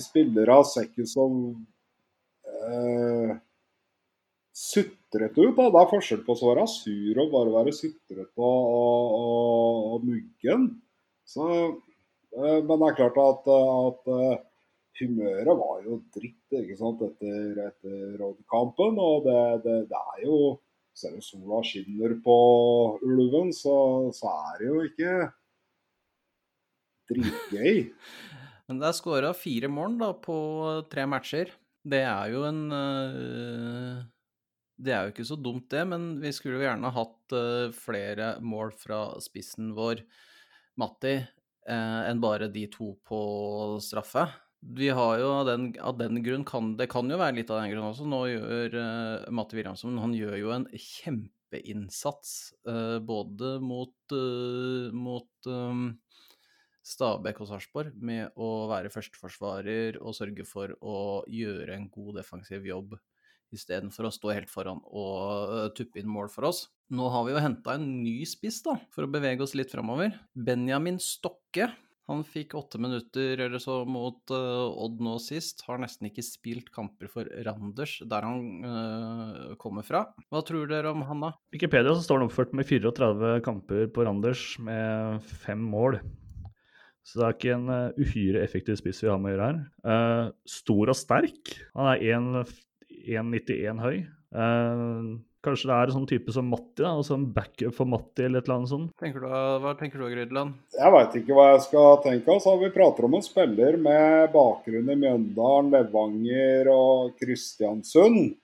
[0.00, 1.24] Spillere ser ikke så
[2.46, 3.32] eh,
[4.54, 5.56] sutrete ut.
[5.56, 5.68] da.
[5.74, 10.06] Det er forskjell på å være sur og bare være sutrete og, og, og, og
[10.08, 10.68] muggen.
[11.28, 11.48] Så,
[12.38, 14.14] eh, men det er klart at, at
[15.00, 18.98] humøret var jo dritt ikke sant, etter, etter Odd-kampen.
[19.02, 20.38] Og det, det, det, er jo
[20.98, 22.36] Selv om sola skinner på
[23.06, 23.76] ulven, så,
[24.16, 25.12] så er det jo ikke
[27.12, 27.84] dritgøy.
[28.68, 30.38] Men det er skåra fire mål da, på
[30.92, 31.54] tre matcher.
[31.88, 34.02] Det er jo en øh,
[34.76, 38.34] Det er jo ikke så dumt, det, men vi skulle jo gjerne hatt øh, flere
[38.44, 40.04] mål fra spissen vår,
[40.78, 43.22] Matti, øh, enn bare de to på
[43.82, 44.28] straffe.
[44.60, 47.60] Vi har jo av den, av den, grunn kan, Det kan jo være litt av
[47.62, 48.06] den grunn også.
[48.10, 52.32] Nå gjør uh, Matte Williamson han gjør jo en kjempeinnsats
[52.68, 55.92] uh, både mot, uh, mot um,
[56.88, 60.98] Stabæk og Sarpsborg med å være førsteforsvarer og sørge for å
[61.30, 62.96] gjøre en god defensiv jobb
[63.54, 66.66] istedenfor å stå helt foran og tuppe inn mål for oss.
[66.92, 70.16] Nå har vi jo henta en ny spiss da, for å bevege oss litt framover.
[70.32, 71.70] Benjamin Stokke
[72.08, 75.60] han fikk åtte minutter eller så mot uh, Odd nå sist.
[75.68, 80.06] Har nesten ikke spilt kamper for Randers, der han uh, kommer fra.
[80.32, 81.34] Hva tror dere om han, da?
[81.52, 86.00] Wikipedia så står han oppført med 34 kamper på Randers med fem mål.
[87.04, 90.32] Så det er ikke en uh, uhyre effektiv spiss vi har med å gjøre her.
[90.48, 91.54] stor og sterk.
[91.76, 93.96] Han er 1,91 høy.
[95.38, 98.24] Uh, Kanskje det er en sånn type som Matti, da, altså en backup for Matti
[98.26, 98.90] eller et eller annet sånt.
[98.98, 99.28] Tenker du,
[99.62, 100.56] hva tenker du, Grydland?
[100.74, 102.32] Jeg veit ikke hva jeg skal tenke.
[102.34, 108.34] Altså, vi prater om en spiller med bakgrunn i Mjøndalen, Levanger og Kristiansund.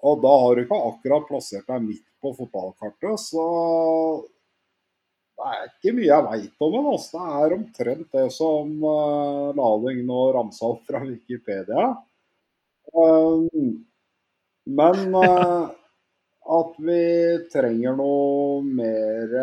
[0.00, 3.46] Og da har du ikke akkurat plassert deg midt på fotballkartet, så
[5.40, 6.92] det er ikke mye jeg veit om ham.
[6.92, 7.16] Altså.
[7.16, 11.90] Det er omtrent det som uh, Laling nå ramsa opp fra Wikipedia.
[12.92, 13.78] Um,
[14.68, 15.72] men uh,
[16.50, 17.02] at vi
[17.52, 19.34] trenger noe mer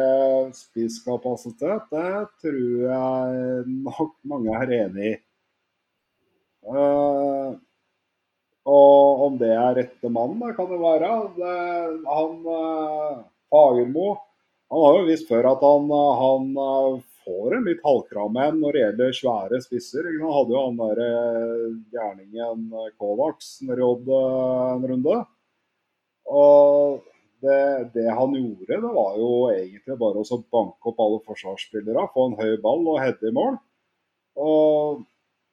[0.55, 2.11] spisskapasitet, det
[2.43, 5.15] tror jeg nok mange er enig i.
[6.67, 7.55] Uh,
[8.67, 11.11] og om det er rette mann, det kan det være.
[11.37, 11.57] Det,
[12.11, 14.17] han uh, Fagermo
[14.67, 16.47] han har jo visst før at han, han
[17.23, 20.09] får en litt halvkram en når det gjelder svære spisser.
[20.09, 20.99] Han hadde jo han der
[21.95, 22.65] gærningen
[22.99, 25.21] Kovacs nede i Odd en runde.
[26.27, 27.03] Og
[27.43, 32.31] det, det, han gjorde, det var jo egentlig bare å banke opp alle forsvarsspillere, få
[32.31, 33.59] en høy ball og heade i mål.
[34.37, 35.05] Og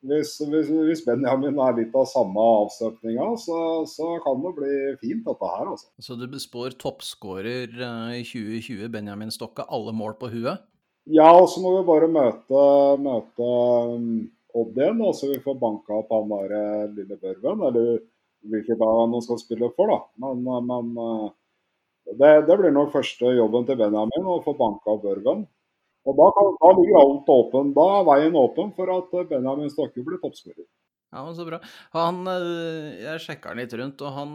[0.04, 3.58] hvis, hvis, hvis, Benjamin er litt av samme avstøpninga, så,
[3.88, 5.70] så, kan det bli fint, dette her.
[5.72, 5.88] Altså.
[6.04, 10.64] Så du bespår toppskårer eh, i 2020, Benjamin Stokke, alle mål på huet?
[11.08, 12.64] Ja, og så må vi bare møte,
[13.04, 13.50] møte
[13.92, 14.08] um,
[14.54, 17.64] Odd igjen, så vi får banka opp han der eh, lille Børven.
[17.68, 17.96] Eller
[18.50, 19.98] hvilket lag han skal spille for, da.
[20.22, 21.26] Men, eh, men eh,
[22.20, 25.44] det, det, blir nok første jobben til Benjamin, å få banka Børven.
[26.04, 27.72] Og da, kan, da, ligger alt åpen.
[27.76, 30.66] Da er veien åpen for at eh, Benjamin Stokke blir toppskårer.
[31.14, 31.60] Ja, men Så bra.
[31.94, 34.32] Han, jeg sjekka han litt rundt, og han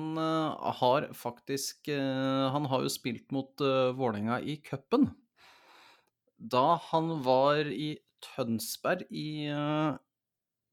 [0.79, 5.09] har faktisk Han har jo spilt mot Vålerenga i cupen.
[6.39, 9.51] Da han var i Tønsberg i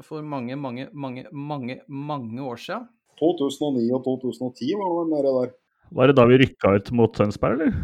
[0.06, 2.86] For mange, mange, mange, mange, mange år siden
[3.20, 5.54] 2009 og 2010 var det nede der.
[5.96, 7.76] Var det da vi rykka ut mot Tønsberg, eller?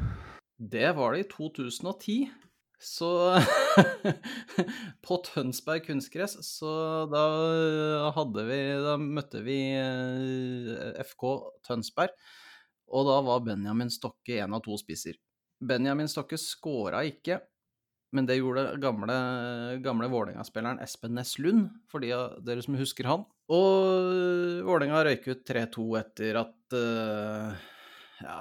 [0.58, 2.16] Det var det i 2010.
[2.82, 3.08] Så
[5.06, 6.72] på Tønsberg kunstgress, så
[7.06, 7.22] da
[8.16, 11.28] hadde vi Da møtte vi eh, FK
[11.68, 12.10] Tønsberg,
[12.90, 15.14] og da var Benjamin Stokke en av to spisser.
[15.62, 17.38] Benjamin Stokke skåra ikke,
[18.12, 19.14] men det gjorde gamle,
[19.84, 23.22] gamle Vålerenga-spilleren Espen Næss Lund, for de av dere som husker han.
[23.52, 27.70] Og Vålerenga røyk ut 3-2 etter at uh,
[28.20, 28.36] Ja,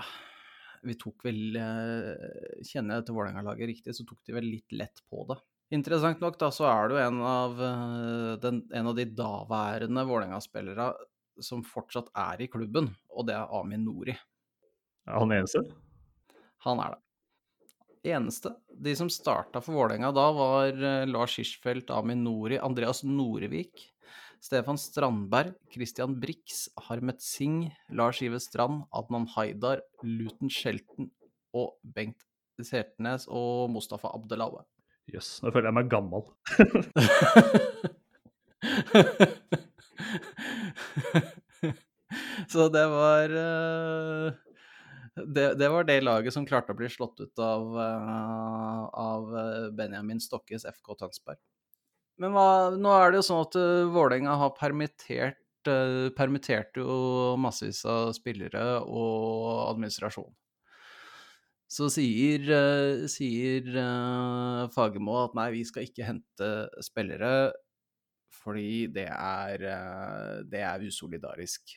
[0.87, 2.11] vi tok vel uh,
[2.67, 5.39] Kjenner jeg dette Vålerenga-laget riktig, så tok de vel litt lett på det.
[5.71, 10.89] Interessant nok, da, så er du en av, uh, den, en av de daværende Vålerenga-spillere
[11.41, 14.17] som fortsatt er i klubben, og det er Amin Nori.
[15.07, 15.63] Er han eneste?
[16.67, 17.01] Han er det
[18.03, 18.53] eneste.
[18.71, 20.73] De som starta for Vålerenga da, var
[21.09, 23.91] Lars Hirschfeldt, Amin Nori, Andreas Norevik,
[24.41, 31.11] Stefan Strandberg, Christian Brix, Harmet Singh, Lars Ive Strand, Adnan Haidar, Luton Shelton
[31.53, 32.25] og Bengt
[32.61, 34.65] Sertnes og Mustafa Abdelawe.
[35.11, 36.21] Jøss, yes, nå føler jeg meg gammel.
[42.51, 44.31] Så det var uh
[45.15, 49.31] det, det, var det laget som klarte å bli slått ut av, uh, av
[49.75, 51.39] Benjamin Stokkes FK Tønsberg.
[52.21, 57.35] Men hva, nå er det jo sånn at uh, Vålerenga har permittert uh, permittert jo
[57.41, 60.31] massevis av spillere og administrasjon.
[61.71, 62.49] Så sier,
[63.07, 63.67] sier
[64.73, 66.49] Fagermo at nei, vi skal ikke hente
[66.83, 67.53] spillere
[68.41, 69.63] fordi det er,
[70.51, 71.71] det er usolidarisk.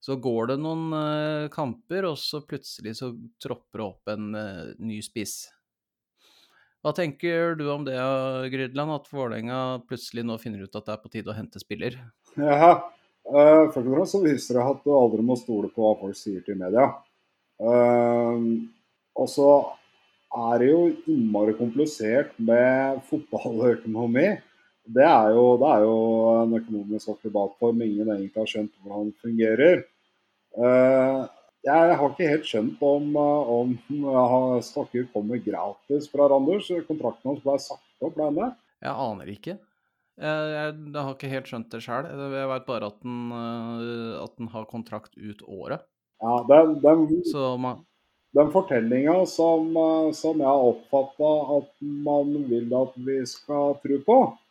[0.00, 3.10] Så går det noen uh, kamper, og så plutselig så
[3.42, 5.46] tropper det opp en uh, ny spiss.
[6.84, 7.96] Hva tenker du om det,
[8.52, 11.98] Grydland, at Vålerenga plutselig nå finner ut at det er på tide å hente spiller?
[12.38, 12.70] Ja,
[13.26, 16.18] uh, først og fremst så viser det at du aldri må stole på hva folk
[16.18, 16.92] sier til media.
[17.56, 19.50] og så
[20.36, 24.36] er det jo innmari komplisert med fotballøkonomi.
[24.86, 25.94] Det er, jo, det er jo
[26.44, 29.80] en økonomisk akrobatform ingen egentlig har skjønt hvordan den fungerer.
[30.56, 31.22] Eh,
[31.66, 33.72] jeg har ikke helt skjønt om, eh, om
[34.62, 36.70] Stokker kommer gratis fra Randers.
[36.86, 38.52] Kontrakten hans ble sagt opp, ble det?
[38.86, 39.56] Jeg aner ikke.
[40.16, 42.06] Jeg, jeg, jeg, har ikke helt skjønt det sjøl.
[42.06, 45.82] Jeg vet bare at den, eh, at den, har kontrakt ut året.
[46.22, 47.04] Ja, den, den,
[47.60, 47.82] man...
[48.38, 49.74] den fortellinga som,
[50.16, 54.45] som, jeg har oppfatta at man vil at vi skal tro på, Eh,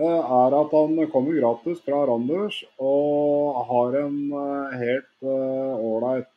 [0.00, 6.30] er at han kommer gratis fra Randers og har en eh, helt eh, ålreit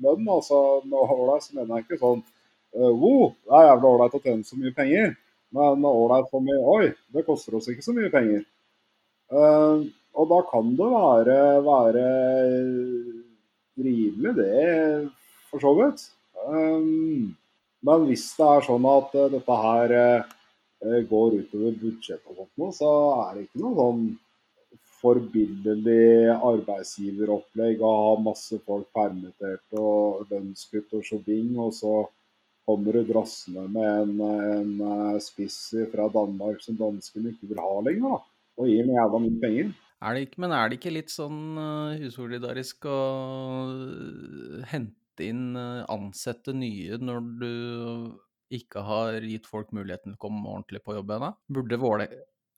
[0.00, 0.28] lønn.
[0.28, 2.24] Altså med ålreit så mener jeg ikke sånn
[2.72, 5.10] Wow, det er jævlig ålreit å tjene så mye penger.
[5.52, 8.46] Men ålreit for meg Oi, det koster oss ikke så mye penger.
[9.28, 12.06] og da kan det være, være
[13.76, 15.10] rimelig, det,
[15.50, 16.06] for så vidt.
[17.84, 20.41] men hvis det er sånn at dette her Eh,
[20.82, 22.90] går utover budsjett og sånt noe, så
[23.22, 24.06] er det ikke noe sånn
[25.02, 31.94] forbilledlig arbeidsgiveropplegg å ha masse folk permittert og lønnskutt og showing, og så
[32.68, 37.72] kommer du drassende med en, en eh, spiss fra Danmark som danskene ikke vil ha
[37.82, 38.20] lenger, da,
[38.62, 39.72] og gir meg jævla mye penger.
[40.02, 43.00] Er ikke, men er det ikke litt sånn uh, usolidarisk å
[44.70, 47.52] hente inn, ansette nye når du
[48.52, 51.32] ikke har gitt folk muligheten til å komme ordentlig på jobb ennå?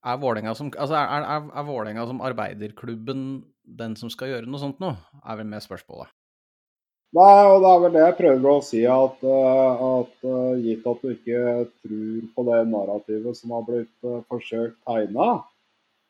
[0.05, 3.23] Er Vålerenga som, altså er, er, er som arbeiderklubben
[3.65, 4.93] den som skal gjøre noe sånt nå,
[5.25, 6.13] er vel med spørsmålet.
[7.15, 10.87] Nei, og det er vel det jeg prøver å si, at, eh, at uh, gitt
[10.91, 11.43] at du ikke
[11.85, 15.29] tror på det narrativet som har blitt uh, forsøkt tegna,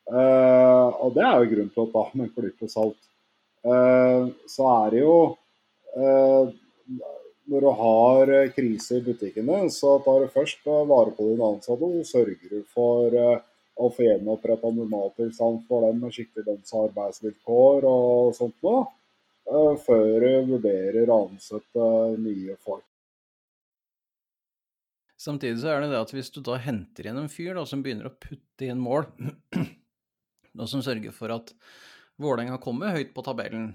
[0.04, 2.98] og det er jo grunn til å ta med klype salt,
[3.64, 5.14] så er det jo
[7.50, 11.90] når du har eh, krise i butikkene, så tar du først vare på dine ansatte
[11.90, 13.42] og sørger for eh,
[13.74, 18.86] å få gjenoppretta normaltilstand for dem med skikkelig lønns- og arbeidsvilkår og sånt noe,
[19.50, 21.88] eh, før du vurderer å ansette
[22.22, 22.86] nye folk.
[25.20, 27.80] Samtidig så er det det at hvis du da henter inn en fyr da, som
[27.84, 29.08] begynner å putte inn mål,
[30.60, 31.56] og som sørger for at
[32.20, 33.72] Vålerenga kommer høyt på tabellen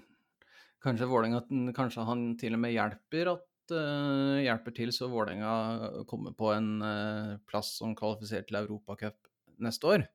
[0.80, 1.42] Kanskje, Vålinga,
[1.76, 6.72] kanskje han til og med hjelper at uh, hjelper til så Vålerenga kommer på en
[6.84, 9.30] uh, plass som kvalifiserer til Europacup
[9.64, 10.08] neste år.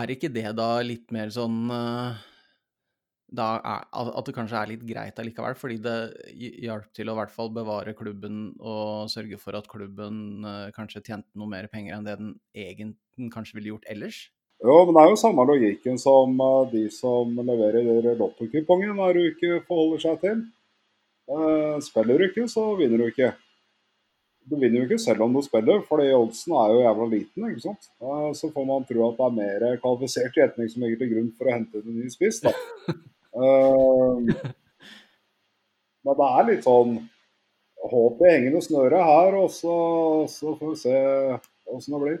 [0.00, 2.18] Er ikke det da litt mer sånn uh,
[3.30, 5.96] er, At det kanskje er litt greit allikevel, fordi det
[6.66, 10.42] hjalp til å i hvert fall bevare klubben og sørge for at klubben
[10.74, 14.24] kanskje tjente noe mer penger enn det den egentlig kanskje ville gjort ellers?
[14.60, 16.34] Jo, men det er jo samme logikken som
[16.72, 20.42] de som leverer lottokupongen hver uke forholder seg til.
[21.30, 23.30] Eh, spiller du ikke, så vinner du ikke.
[24.50, 27.50] Du vinner jo ikke selv om du spiller, fordi oddsen er jo jævla liten.
[27.50, 27.90] ikke sant?
[28.02, 31.30] Eh, så får man tro at det er mer kvalifisert gjetning som ligger til grunn
[31.36, 32.42] for å hente en ny spiss.
[32.46, 32.54] da.
[33.30, 34.16] Eh,
[36.02, 36.96] men det er litt sånn
[37.92, 39.76] håp i hengende snøre her, og så,
[40.32, 40.96] så får vi se
[41.70, 42.18] åssen det blir.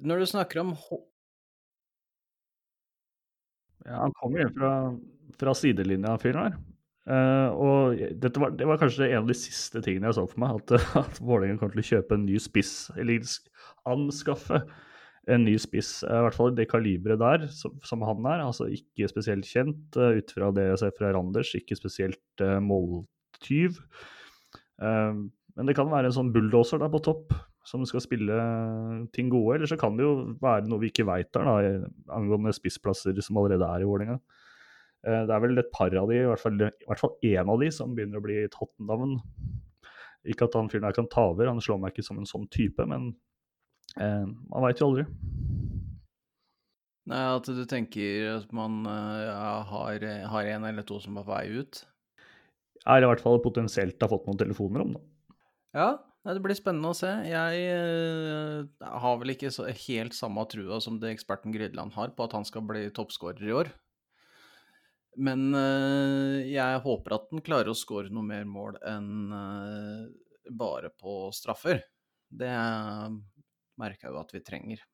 [0.00, 0.72] Når du snakker om
[3.84, 4.72] Ja, han kommer jo fra,
[5.38, 6.60] fra sidelinja, fyren her.
[7.10, 8.02] Uh, og
[8.38, 11.18] var, det var kanskje en av de siste tingene jeg så for meg, at, at
[11.18, 13.24] Vålerenga kommer til å kjøpe en ny spiss, eller
[13.88, 14.60] anskaffe
[15.30, 16.00] en ny spiss.
[16.04, 18.44] eh, I hvert fall det kaliberet der, som, som han er.
[18.44, 22.58] Altså ikke spesielt kjent, uh, ut fra det jeg ser fra Randers, ikke spesielt uh,
[22.64, 23.80] måltyv.
[24.80, 27.34] Uh, men det kan være en sånn bulldoser der på topp,
[27.68, 28.36] som skal spille
[29.14, 29.58] ting gode.
[29.58, 33.40] Eller så kan det jo være noe vi ikke veit der, da, angående spissplasser som
[33.40, 34.20] allerede er i Vålerenga.
[35.06, 37.48] Eh, Det er vel et par av de, i hvert fall, i hvert fall én
[37.52, 39.18] av de, som begynner å bli Tottenham.
[40.28, 42.48] Ikke at han fyren her kan ta over, han slår meg ikke som en sånn
[42.52, 43.14] type, men
[43.96, 45.06] eh, man veit jo aldri.
[47.10, 51.24] Nei, at du tenker at man eh, ja, har, har en eller to som er
[51.24, 51.80] på vei ut?
[52.88, 55.34] Er i hvert fall potensielt har fått noen telefoner om, da.
[55.76, 55.88] Ja,
[56.28, 57.08] det blir spennende å se.
[57.24, 62.28] Jeg eh, har vel ikke så helt samme trua som det eksperten Grideland har på
[62.28, 63.72] at han skal bli toppskårer i år.
[65.18, 70.04] Men eh, jeg håper at den klarer å skåre noe mer mål enn eh,
[70.54, 71.82] bare på straffer.
[72.30, 72.52] Det
[73.80, 74.84] merker jeg jo at vi trenger.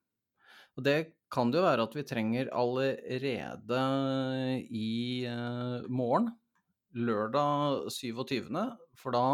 [0.77, 0.97] Og det
[1.33, 3.83] kan det jo være at vi trenger allerede
[4.69, 6.31] i eh, morgen,
[6.97, 8.49] lørdag 27.,
[8.97, 9.27] for da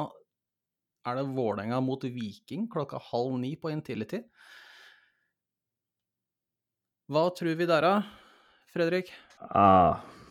[1.06, 4.22] er det Vålerenga mot Viking klokka halv ni på Intility.
[7.12, 7.94] Hva tror vi der, da,
[8.72, 9.10] Fredrik?
[9.50, 10.21] Ah.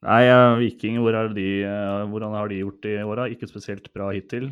[0.00, 3.28] Nei, eh, Viking, hvor de, eh, hvordan har de gjort det i åra?
[3.28, 4.48] Ikke spesielt bra hittil.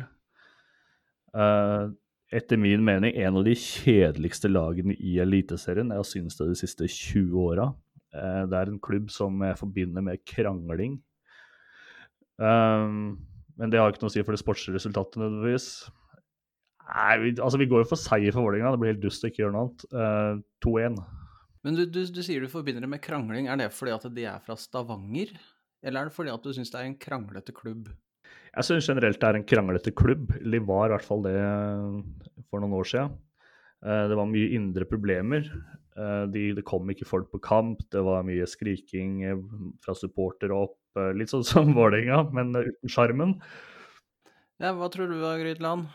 [1.33, 1.89] Eh,
[2.31, 5.89] etter min mening en av de kjedeligste lagene i Eliteserien.
[5.89, 7.73] Jeg syns det de siste 20 åra.
[8.11, 10.99] Det er en klubb som jeg forbinder med krangling.
[12.39, 13.19] Um,
[13.59, 15.89] men det har ikke noe å si for det sportsresultatet, nødvendigvis.
[16.89, 18.71] Nei, vi, altså vi går jo for seier for Vålerenga.
[18.73, 19.85] Det blir helt dust å ikke gjøre noe annet.
[19.93, 21.01] Eh, 2-1.
[21.65, 23.49] Men du, du, du sier du forbinder det med krangling.
[23.51, 25.33] Er det fordi at de er fra Stavanger?
[25.83, 27.89] Eller er det fordi at du syns det er en kranglete klubb?
[28.55, 30.31] Jeg syns generelt det er en kranglete klubb.
[30.39, 31.35] De var i hvert fall det
[32.49, 33.13] for noen år siden.
[33.85, 35.47] Eh, Det var mye indre problemer.
[35.99, 39.41] Eh, De, det kom ikke folk på kamp, det var mye skriking eh,
[39.83, 40.77] fra supportere opp.
[40.99, 43.35] eh, Litt sånn som Vålerenga, men eh, uten sjarmen.
[44.59, 45.87] Ja, hva tror du da, Grytland?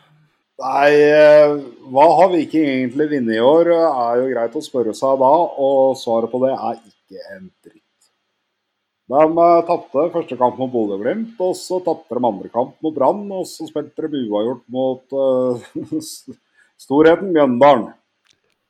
[0.55, 1.53] Nei, eh,
[1.91, 5.31] hva har Viking egentlig vunnet i år, er jo greit å spørre seg da.
[5.59, 7.81] Og svaret på det er ikke en dritt.
[9.11, 13.27] De eh, tapte første kamp mot Bodø-Glimt, og så tapte de andre kamp mot Brann.
[13.35, 16.39] Og så spilte de uavgjort mot uh,
[16.79, 17.91] storheten Mjøndalen.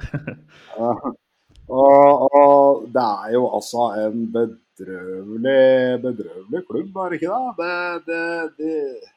[0.10, 1.08] uh,
[1.70, 7.70] og, og det er jo altså en bedrøvelig, bedrøvelig klubb, er det ikke det?
[8.10, 8.24] Det, det,
[8.58, 9.14] det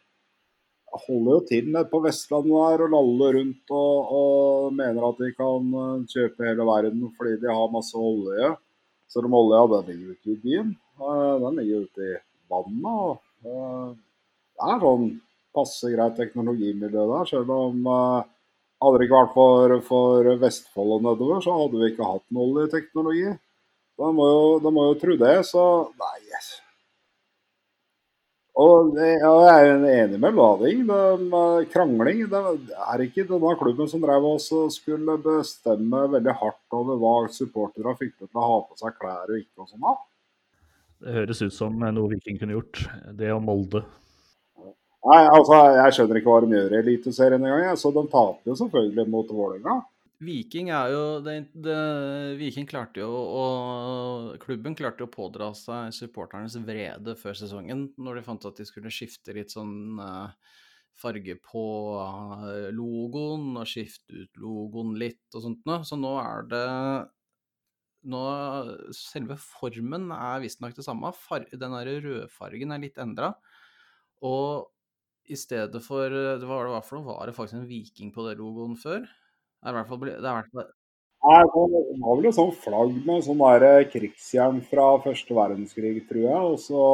[1.07, 5.31] holder jo til nede på Vestlandet der og laller rundt og, og mener at de
[5.37, 8.55] kan eh, kjøpe hele verden fordi de har masse olje.
[9.09, 10.75] Selv om olja ligger ute i byen.
[11.01, 12.17] Eh, Den ligger ute i
[12.51, 13.21] vannet.
[13.45, 13.89] eh,
[14.59, 15.09] Det er sånn
[15.55, 21.41] passe greit teknologimiljø der, selv om hadde det ikke vært for, for Vestfold og nedover,
[21.43, 23.33] så hadde vi ikke hatt noe oljeteknologi.
[23.99, 25.65] De må jo, de må jo tro det, så
[25.99, 26.18] nei.
[28.59, 30.81] Og jeg er enig med Lading.
[30.89, 32.41] De, krangling det
[32.75, 37.95] er ikke denne klubben som drev oss og skulle bestemme veldig hardt over hva supportere
[38.01, 39.87] fikk til å ha på seg klær og ikke og sånn.
[39.87, 39.95] da.
[40.99, 42.83] Det høres ut som noe Viking kunne gjort.
[43.15, 43.85] Det og Molde.
[45.07, 47.79] Nei, altså, Jeg skjønner ikke hva de gjør i Eliteserien engang.
[47.79, 49.79] Så de taper jo selvfølgelig mot Vålerenga.
[50.19, 51.75] Viking er jo det, det,
[52.41, 53.43] Viking klarte jo å
[54.43, 58.91] Klubben klarte å pådra seg supporternes vrede før sesongen, når de fant at de skulle
[58.91, 60.57] skifte litt sånn eh,
[60.99, 61.63] farge på
[62.03, 65.87] eh, logoen og skifte ut logoen litt og sånt noe.
[65.87, 66.65] Så nå er det
[68.09, 68.25] nå,
[68.95, 71.13] Selve formen er visstnok det samme.
[71.15, 73.33] Far, den der rødfargen er litt endra.
[74.27, 74.67] Og
[75.29, 78.27] i stedet for det var, det, hva for noe, var det faktisk en viking på
[78.27, 79.07] det logoen før?
[79.59, 80.69] Det er i hvert fall, det er hvert fall
[81.27, 81.63] Nei, Det
[81.99, 86.43] var vel et sånt flagg med sånn der krigsjern fra første verdenskrig, tror jeg.
[86.53, 86.85] Og så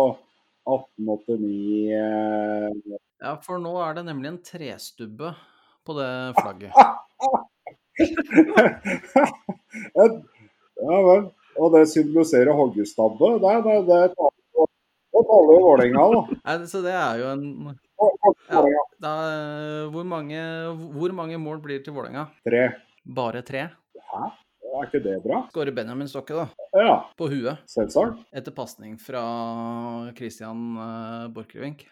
[0.65, 5.35] 1889 eh, Ja, for nå er det nemlig en trestubbe
[5.85, 6.73] på det flagget.
[10.85, 11.29] Ja vel.
[11.55, 13.37] Og det symboliserer hoggestabbe.
[13.39, 13.85] Det taler
[15.15, 16.39] det taler jo Vålerenga, da.
[16.43, 17.45] Nei, så det er jo en
[19.05, 19.13] Da,
[19.93, 20.41] hvor, mange,
[20.95, 22.29] hvor mange mål blir det til Vålerenga?
[22.47, 22.65] Tre.
[23.05, 23.67] Bare tre?
[24.13, 24.25] Hæ?
[24.75, 25.41] Er ikke det bra?
[25.53, 26.47] Skårer Benjamin Stokke, da.
[26.75, 27.61] Ja, På huet.
[27.71, 28.25] selvsagt.
[28.35, 29.23] Etter pasning fra
[30.19, 31.85] Christian uh, Borchgrevink.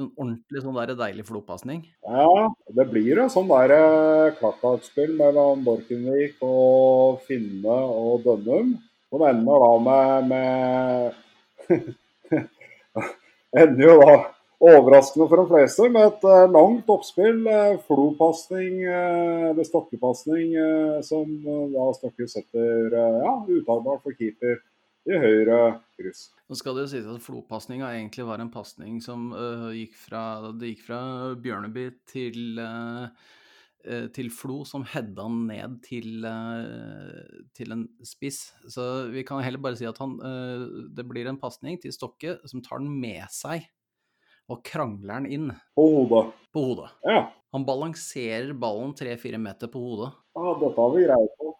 [0.00, 1.82] Sånn ordentlig sånn der deilig flopasning.
[2.08, 8.78] Ja, det blir jo sånn der klakkakspill mellom Borchgrevink og Finne og Dønnum.
[9.12, 11.92] Som ender da med, med
[13.60, 14.14] Ender jo da
[14.62, 17.42] overraskende for de fleste med et eh, langt oppspill.
[17.48, 24.14] Uh, Flopasning, eh, eller stokkepasning, eh, som eh, da Stokke setter uh, ja, uttagbart for
[24.18, 24.60] keeper
[25.10, 25.58] i høyre
[25.98, 26.28] kryss.
[26.46, 30.24] Nå skal det jo sies at flopasninga egentlig var en pasning som uh, gikk fra
[30.84, 31.02] fra
[31.42, 33.08] Bjørneby til øh,
[34.14, 36.22] til Flo, som hedda han ned til,
[37.50, 38.52] til en spiss.
[38.70, 40.14] Så vi kan heller bare si at han
[40.94, 43.66] Det blir en pasning til Stokke som tar den med seg
[44.50, 46.24] og krangler den inn På hodet.
[46.52, 46.90] på hodet.
[47.06, 47.20] Ja.
[47.52, 50.12] Han balanserer ballen tre-fire meter på hodet.
[50.34, 51.52] ja, dette har vi greie på.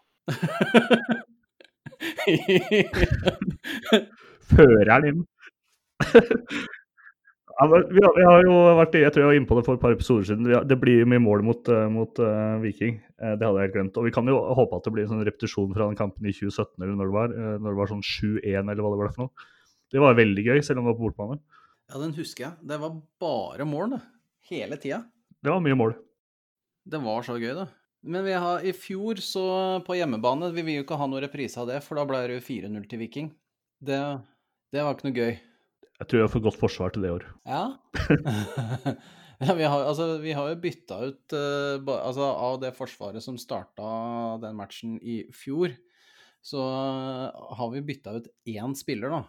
[4.53, 5.20] Fører den inn.
[6.03, 9.78] ja, vi, har, vi har jo vært jeg tror jeg var inne på det for
[9.78, 10.49] et par episoder siden.
[10.49, 12.99] Vi har, det blir mye mål mot, eh, mot uh, Viking.
[13.22, 13.99] Eh, det hadde jeg helt glemt.
[14.01, 16.35] Og vi kan jo håpe at det blir en sånn repetisjon fra den kampen i
[16.35, 17.28] 2017, eller når det var.
[17.39, 19.51] eh, når det var sånn 7-1, eller hva det var for noe.
[19.93, 21.37] Det var veldig gøy, selv om det var på bortebane.
[21.93, 22.57] Ja, den husker jeg.
[22.64, 24.01] Det var bare mål, det.
[24.49, 25.03] Hele tida.
[25.45, 25.93] Det var mye mål.
[26.88, 27.66] Det var så gøy, det.
[28.03, 29.45] Men vi har, i fjor, så
[29.86, 32.38] på hjemmebane Vi vil jo ikke ha noen reprise av det, for da ble det
[32.38, 33.28] jo 4-0 til Viking.
[33.84, 33.99] Det,
[34.72, 35.36] det var ikke noe gøy.
[36.01, 37.28] Jeg tror jeg har fått godt forsvar til det i år.
[37.45, 37.62] Ja.
[39.45, 43.36] ja vi, har, altså, vi har jo bytta ut uh, altså, Av det forsvaret som
[43.38, 43.93] starta
[44.43, 45.76] den matchen i fjor,
[46.43, 49.20] så eh, har vi bytta ut én spiller, da.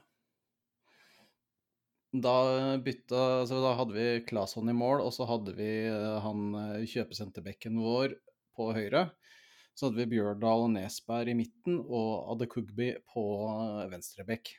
[2.14, 6.54] Da bytta altså, Da hadde vi Claesson i mål, og så hadde vi eh, han
[6.60, 8.14] eh, kjøpesenterbekken vår
[8.54, 9.08] på høyre.
[9.74, 14.52] Så hadde vi Bjørdal og Nesberg i midten og Adekugbi på eh, venstrebekk.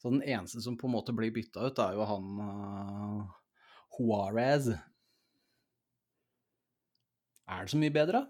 [0.00, 3.36] Så den eneste som på en måte blir bytta ut, er jo han uh,
[3.96, 4.70] Juarez.
[7.48, 8.24] Er det så mye bedre?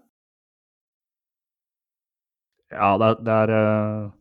[2.71, 4.11] Ja, det er, det er,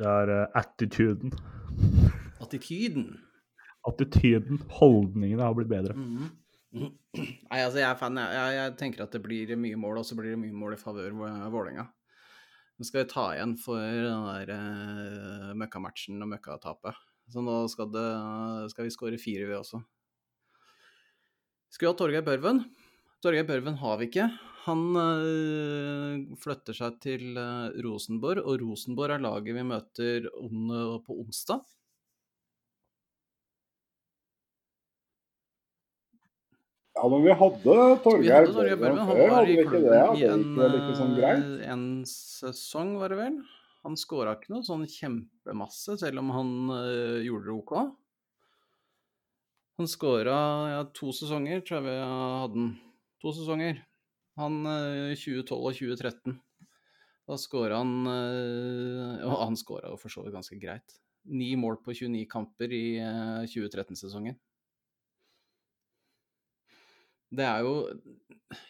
[0.00, 1.36] det er attituden.
[2.46, 3.08] Attityden.
[3.86, 5.94] Attityden, holdningene har blitt bedre.
[5.98, 6.32] Mhm.
[6.76, 8.18] Nei, altså jeg er fan.
[8.20, 10.80] Jeg, jeg, tenker at det blir mye mål, og så blir det mye mål i
[10.80, 11.86] favør Vå- Vålerenga.
[12.76, 16.98] Nå skal vi ta igjen for den der uh, møkkamatchen og møkkatapet.
[17.32, 18.02] Så nå skal, det,
[18.74, 19.80] skal vi skåre fire, vi også.
[21.72, 22.60] Skulle hatt Torgeir Børven.
[23.24, 24.28] Torgeir Børven har vi ikke.
[24.66, 31.16] Han uh, flytter seg til uh, Rosenborg, og Rosenborg er laget vi møter on, på
[31.24, 31.64] onsdag.
[36.96, 39.02] Ja, men vi hadde Torgeir Børven.
[39.04, 39.82] Han før, var hadde vi ikke det?
[39.82, 43.36] klubben i en, det sånn øh, en sesong, var det vel.
[43.84, 47.74] Han skåra ikke noe sånn kjempemasse, selv om han øh, gjorde det OK.
[49.76, 50.38] Han skåra
[50.72, 52.72] ja, to sesonger, tror jeg vi hadde han.
[53.20, 53.84] To sesonger.
[54.40, 56.40] Han øh, 2012 og 2013.
[57.26, 60.96] Da skåra han øh, Og han skåra jo for så vidt ganske greit.
[61.28, 64.40] Ni mål på 29 kamper i øh, 2013-sesongen.
[67.30, 67.74] Det er jo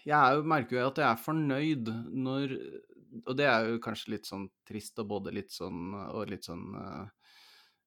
[0.06, 2.54] Jeg er jo, merker jo at jeg er fornøyd når
[3.26, 6.64] Og det er jo kanskje litt sånn trist og både litt sånn og litt sånn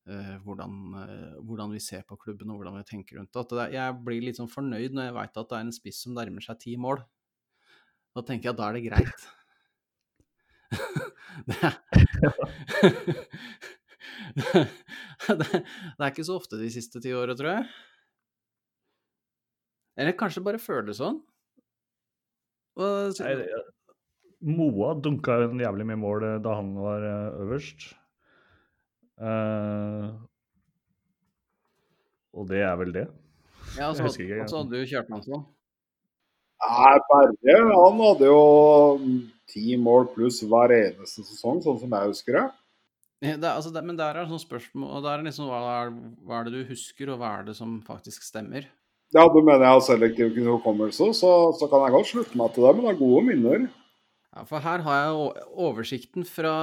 [0.09, 3.43] eh, hvordan, uh, hvordan vi ser på klubben og hvordan vi tenker rundt det.
[3.51, 5.99] Det er, jeg blir litt sånn fornøyd når jeg veit at det er en spiss
[6.01, 7.03] som nærmer seg ti mål.
[8.17, 9.21] Da tenker jeg at da er det greit.
[11.49, 11.75] det, er,
[14.39, 14.65] det,
[15.27, 17.69] det er ikke så ofte de siste ti åra, tror jeg.
[19.99, 21.19] Eller kanskje bare føles sånn.
[22.79, 22.89] Hva
[23.19, 23.65] Nei, det-
[24.39, 27.89] Moa dunka en jævlig mye mål eh, da han var eh, øverst.
[29.19, 30.15] Uh,
[32.31, 33.07] og det er vel det.
[33.75, 35.43] Ja, så, Jeg husker ikke, og så hadde du Kjartansson.
[36.63, 38.39] Nei, Berge han hadde jo
[39.51, 42.47] ti mål pluss hver eneste sesong, sånn som jeg husker det.
[43.27, 45.51] Ja, Det, altså, det, men der er det sånn spørsmål og der er det liksom,
[45.51, 45.89] hva, er,
[46.23, 48.69] hva er det du husker, og hva er det som faktisk stemmer?
[49.15, 52.67] Ja, du mener jeg har selektiv hukommelse, så, så kan jeg godt slutte meg til
[52.67, 53.63] det, men det er gode minner.
[54.35, 56.53] Ja, For her har jeg oversikten fra,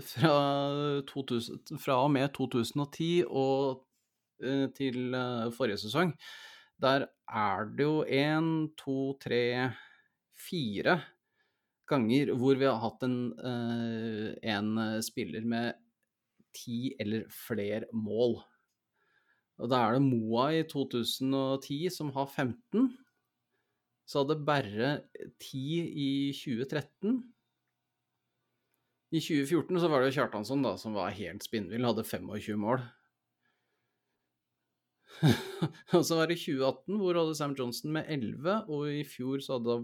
[0.00, 0.36] fra,
[1.10, 3.82] 2000, fra og med 2010 og
[4.40, 6.14] eh, til eh, forrige sesong.
[6.80, 8.48] Der er det jo én,
[8.80, 9.68] to, tre,
[10.48, 10.96] fire
[11.88, 15.76] ganger hvor vi har hatt en, eh, en spiller med
[16.56, 18.40] ti eller flere mål.
[19.56, 22.90] Og da er det Moa i 2010 som har 15.
[24.06, 24.90] Så hadde Berre
[25.42, 25.62] 10
[26.04, 27.22] i 2013.
[29.14, 32.82] I 2014 så var det Kjartansson da, som var helt spinnvill, hadde 25 mål.
[35.96, 39.56] og så var det 2018, hvor hadde Sam Johnson med 11, og i fjor så
[39.56, 39.78] hadde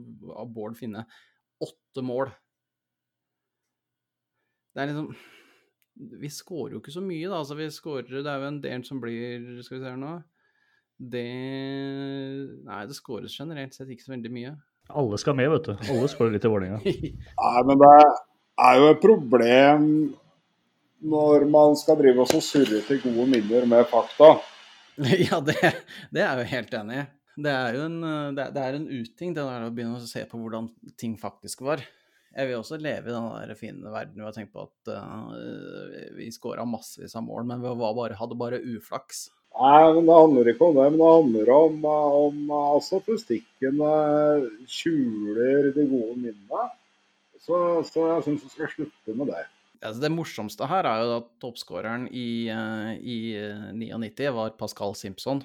[0.52, 1.06] Bård Finne
[1.62, 2.32] 8 mål.
[4.72, 5.12] Det er liksom
[5.94, 7.38] Vi skårer jo ikke så mye, da.
[7.42, 10.14] Altså, vi scorer Det er jo en del som blir Skal vi se her nå
[10.96, 11.24] Det
[12.64, 14.54] Nei, det skåres generelt sett ikke så veldig mye.
[14.92, 15.72] Alle skal med, vet du.
[15.92, 16.80] Alle skårer litt i Vålerenga.
[17.42, 17.92] Nei, men det
[18.66, 19.86] er jo et problem
[21.12, 24.36] når man skal drive og surre til gode minner med fakta.
[25.26, 25.56] Ja, det,
[26.12, 27.04] det er jeg jo helt enig i.
[27.42, 27.94] Det er jo en,
[28.36, 30.68] det, det er en uting, det der å begynne å se på hvordan
[31.00, 31.80] ting faktisk var.
[32.32, 36.16] Jeg vil også leve i den der fine verden hvor jeg tenker på at uh,
[36.16, 39.26] vi skåra massevis av mål, men vi bare, hadde bare uflaks.
[39.52, 40.86] Nei, men det handler ikke om det.
[40.94, 43.82] Men det handler om, om altså statistikken
[44.64, 46.68] skjuler de gode minnene.
[47.42, 47.56] Så,
[47.90, 49.42] så jeg syns vi skal slutte med det.
[49.82, 53.34] Altså det morsomste her er jo at toppskåreren i, uh, i
[53.74, 55.42] 99 var Pascal Simpson.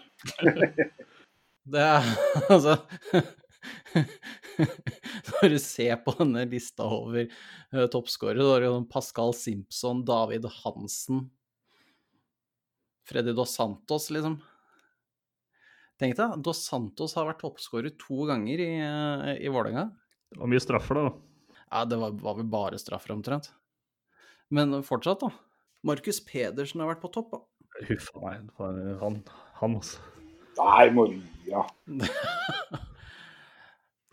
[1.74, 2.06] det er
[2.54, 2.78] altså
[4.58, 10.48] Når du ser på denne lista over uh, toppskårere, så har du Pascal Simpson, David
[10.64, 11.28] Hansen
[13.08, 14.36] Freddy Dos Santos, liksom.
[15.98, 19.88] Tenk deg, Dos Santos har vært toppskårer to ganger i, uh, i Vålerenga.
[20.34, 21.14] Det var mye straffer, da.
[21.70, 23.50] Ja, det var, var vel bare straffer, omtrent.
[24.52, 25.32] Men fortsatt, da.
[25.88, 27.42] Markus Pedersen har vært på topp, da.
[27.88, 28.52] Huff a meg.
[29.00, 29.22] Han,
[29.62, 30.04] han også.
[30.58, 31.64] Nei, Moria.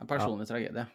[0.00, 0.52] en personlig ja.
[0.52, 0.86] tragedie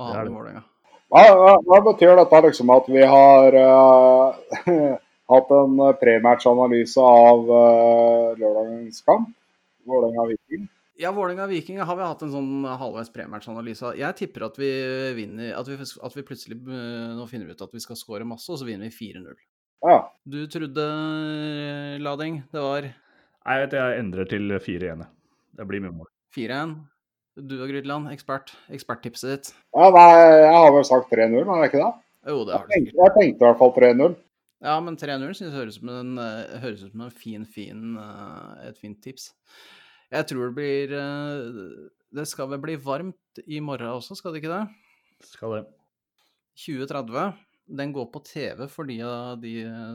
[0.00, 0.64] å ha i Vålerenga.
[1.10, 4.66] Hva, hva, hva, betyr dette liksom at vi har uh,
[5.34, 9.32] hatt en prematch-analyse av uh, lørdagens kamp?
[9.90, 10.68] Vålerenga-Viking?
[11.00, 13.94] Ja, Vålerenga-Viking har vi hatt en sånn halvveis prematchanalyse.
[13.98, 14.70] Jeg tipper at vi
[15.16, 18.50] vinner at vi, at vi, plutselig nå finner vi ut at vi skal score masse,
[18.52, 19.40] og så vinner vi 4-0.
[19.88, 19.98] Ja.
[20.28, 20.84] Du trodde,
[22.04, 22.90] Lading, det var
[23.40, 25.06] Nei, vet jeg endrer til 4-1.
[25.56, 26.08] Det blir mye mål.
[26.36, 26.74] 4-1.
[27.40, 28.52] Du og Grydland, ekspert.
[28.72, 29.52] Eksperttipset ditt?
[29.76, 30.08] Ja, nei,
[30.44, 31.92] jeg har vel sagt 3-0, har jeg ikke det?
[32.28, 32.98] Jo, det har du sikkert.
[33.00, 34.16] Jeg tenkte i hvert fall 3-0.
[34.60, 36.20] Ja, men 3-0 synes jeg høres ut som en,
[36.60, 37.94] høres ut som en fin, fin,
[38.66, 39.30] et fint tips.
[40.10, 40.92] Jeg tror det blir
[42.10, 44.64] Det skal vel bli varmt i morgen også, skal det ikke det?
[45.30, 45.62] Skal det.
[46.60, 47.30] 2030.
[47.80, 48.98] Den går på TV for de
[49.40, 49.52] de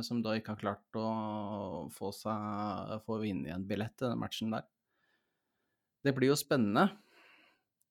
[0.07, 4.55] som da ikke har klart å få seg få vinne en billett til den matchen
[4.55, 4.63] der.
[6.05, 6.87] Det blir jo spennende.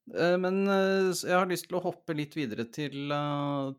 [0.05, 3.09] Men jeg har lyst til å hoppe litt videre til,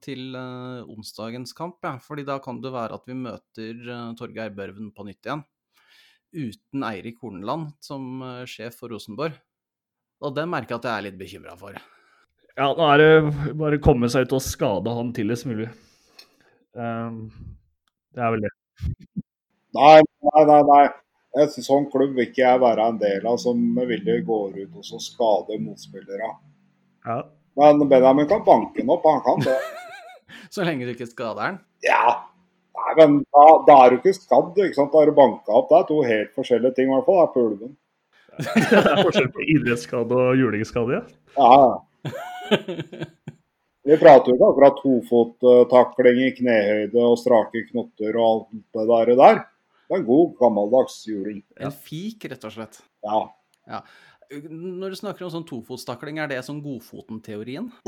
[0.02, 2.00] til onsdagens kamp, ja.
[2.02, 3.84] fordi da kan det være at vi møter
[4.18, 5.44] Torgeir Børven på nytt igjen
[6.36, 9.38] uten Eirik Horneland som sjef for Rosenborg.
[10.26, 11.78] Og det merker jeg at jeg er litt bekymra for.
[12.56, 15.68] Ja, nå er det bare å komme seg ut og skade han tidligst mulig.
[16.72, 17.26] Um,
[18.16, 18.52] det er vel det.
[19.76, 19.98] Nei,
[20.30, 20.62] nei, nei.
[20.70, 20.86] nei.
[21.36, 23.60] En sånn klubb vil ikke jeg være en del av, som
[23.90, 26.30] ville gå ut og så skade motspillere.
[27.06, 27.18] Ja.
[27.60, 29.58] Men Benjamin kan banke den opp, han kan det.
[30.56, 31.60] så lenge du ikke skader den?
[31.84, 32.22] Ja,
[32.76, 34.92] Nei, men da, da, er du ikke skadd, ikke sant?
[34.94, 35.70] da er du banka opp.
[35.72, 37.20] Det er to helt forskjellige ting, i hvert fall.
[37.20, 37.76] Det er på ulven.
[38.44, 41.04] det er forskjell på idrettsskade og julingsskade, ja.
[41.40, 43.06] ja.
[43.86, 49.44] Vi prater jo ikke akkurat tofottakling i knehøyde og strake knotter og alt det der.
[49.86, 51.44] Det er en god, gammeldags juling.
[51.62, 52.80] En fik, rett og slett.
[53.06, 53.20] Ja.
[53.70, 53.82] ja.
[54.50, 57.70] Når du snakker om sånn tofotstakling, er det sånn Godfoten-teorien?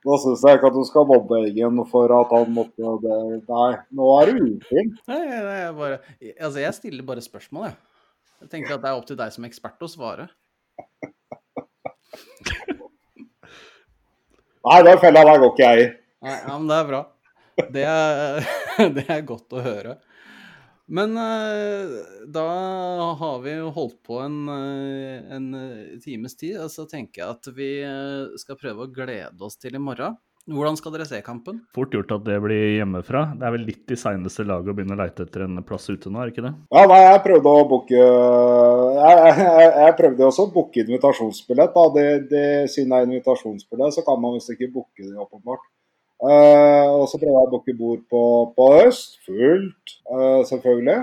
[0.00, 3.18] Nå syns jeg ikke at du skal mobbe Eggen for at han måtte det.
[3.50, 4.88] Nei, nå er du ufin.
[5.10, 6.00] Nei, nei, jeg, bare,
[6.32, 7.76] altså jeg stiller bare spørsmål, jeg.
[8.40, 10.30] Jeg tenker at det er opp til deg som ekspert å svare.
[14.60, 15.88] Nei, den fella der går ikke jeg i.
[16.24, 17.02] Nei, ja, men det er bra.
[17.74, 18.48] Det er,
[18.96, 19.98] det er godt å høre.
[20.90, 22.46] Men uh, da
[23.20, 25.52] har vi jo holdt på en, uh, en
[26.02, 29.78] times tid, og så tenker jeg at vi uh, skal prøve å glede oss til
[29.78, 30.18] i morgen.
[30.50, 31.60] Hvordan skal dere se kampen?
[31.76, 33.26] Fort gjort at det blir hjemmefra.
[33.38, 36.10] Det er vel litt i seineste laget å begynne å leite etter en plass ute
[36.10, 36.52] nå, er det ikke det?
[36.74, 41.76] Ja, nei, jeg prøvde å booke jeg, jeg, jeg, prøvde også å booke invitasjonsbillett.
[41.76, 41.84] da.
[41.94, 45.68] Det, det, siden det er invitasjonsbillett, så kan man visst ikke booke det, åpenbart.
[46.20, 48.24] Uh, og så prøvde jeg å booke bord på,
[48.56, 49.16] på øst.
[49.24, 50.98] Fullt, uh, selvfølgelig.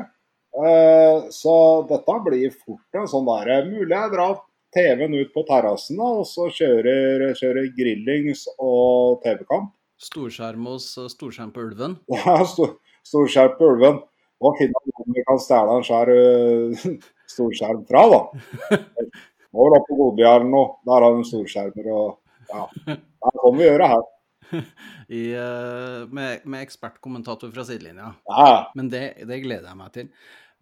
[0.57, 1.55] Uh, så
[1.89, 4.38] dette blir fort en sånn der Mulig jeg drar
[4.74, 9.72] TV-en ut på terrassen og så kjører, kjører grillings og TV-kamp.
[9.97, 11.97] Storskjerm hos eh, Storskjerm på Ulven.
[12.13, 12.76] Ja, stor,
[13.07, 14.01] storskjerm på ulven.
[14.38, 16.91] Og finne om vi kan stjele en øh,
[17.34, 18.68] storskjerm fra, da.
[19.55, 20.63] Må vel opp på Godbjørn nå.
[20.86, 22.68] Der har de storskjermer og ja.
[22.86, 24.05] Det er sånn vi gjør det her.
[25.19, 28.13] I, eh, med, med ekspertkommentator fra sidelinja.
[28.25, 30.11] Ja, Men det, det gleder jeg meg til.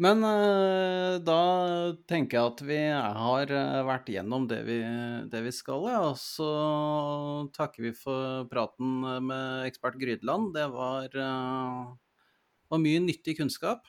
[0.02, 1.42] Men eh, da
[2.10, 4.80] tenker jeg at vi har eh, vært gjennom det vi,
[5.32, 6.02] det vi skal, ja.
[6.12, 6.50] Og så
[7.56, 10.52] takker vi for praten med ekspert Grydeland.
[10.58, 13.86] Det var, var mye nyttig kunnskap.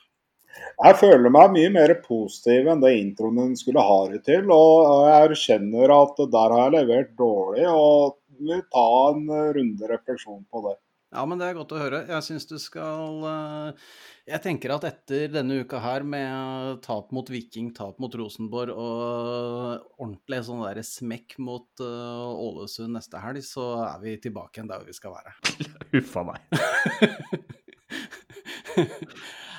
[0.56, 4.48] Jeg føler meg mye mer positiv enn det introen den skulle ha det til.
[4.52, 10.44] Og jeg erkjenner at der har jeg levert dårlig, og vil ta en runde refleksjon
[10.50, 10.76] på det.
[11.14, 12.00] Ja, men det er godt å høre.
[12.10, 13.84] Jeg syns du skal eh,
[14.26, 19.86] Jeg tenker at etter denne uka her med tap mot Viking, tap mot Rosenborg og
[20.02, 24.84] ordentlig sånn der smekk mot eh, Ålesund neste helg, så er vi tilbake igjen der
[24.84, 25.36] vi skal være.
[25.94, 26.42] Huffa meg.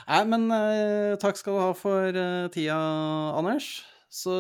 [0.08, 2.78] Nei, men eh, takk skal du ha for eh, tida,
[3.40, 3.72] Anders.
[4.18, 4.34] Så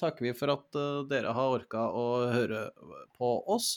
[0.00, 2.66] takker vi for at eh, dere har orka å høre
[3.18, 3.76] på oss.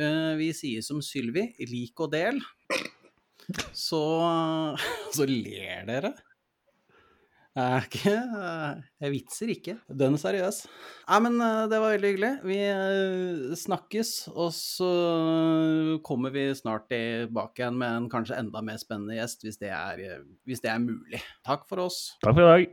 [0.00, 2.40] Eh, vi sier som Sylvi, lik og del.
[3.76, 4.04] Så
[5.16, 6.14] Så ler dere.
[7.54, 8.12] Er ikke
[9.04, 9.74] Jeg vitser ikke.
[9.86, 10.64] Den er seriøs.
[11.04, 12.32] Nei, men eh, det var veldig hyggelig.
[12.48, 12.56] Vi
[13.60, 14.90] snakkes, og så
[16.08, 20.24] kommer vi snart tilbake igjen med en kanskje enda mer spennende gjest, hvis det er,
[20.48, 21.20] hvis det er mulig.
[21.46, 22.16] Takk for oss.
[22.24, 22.62] Takk for i dag.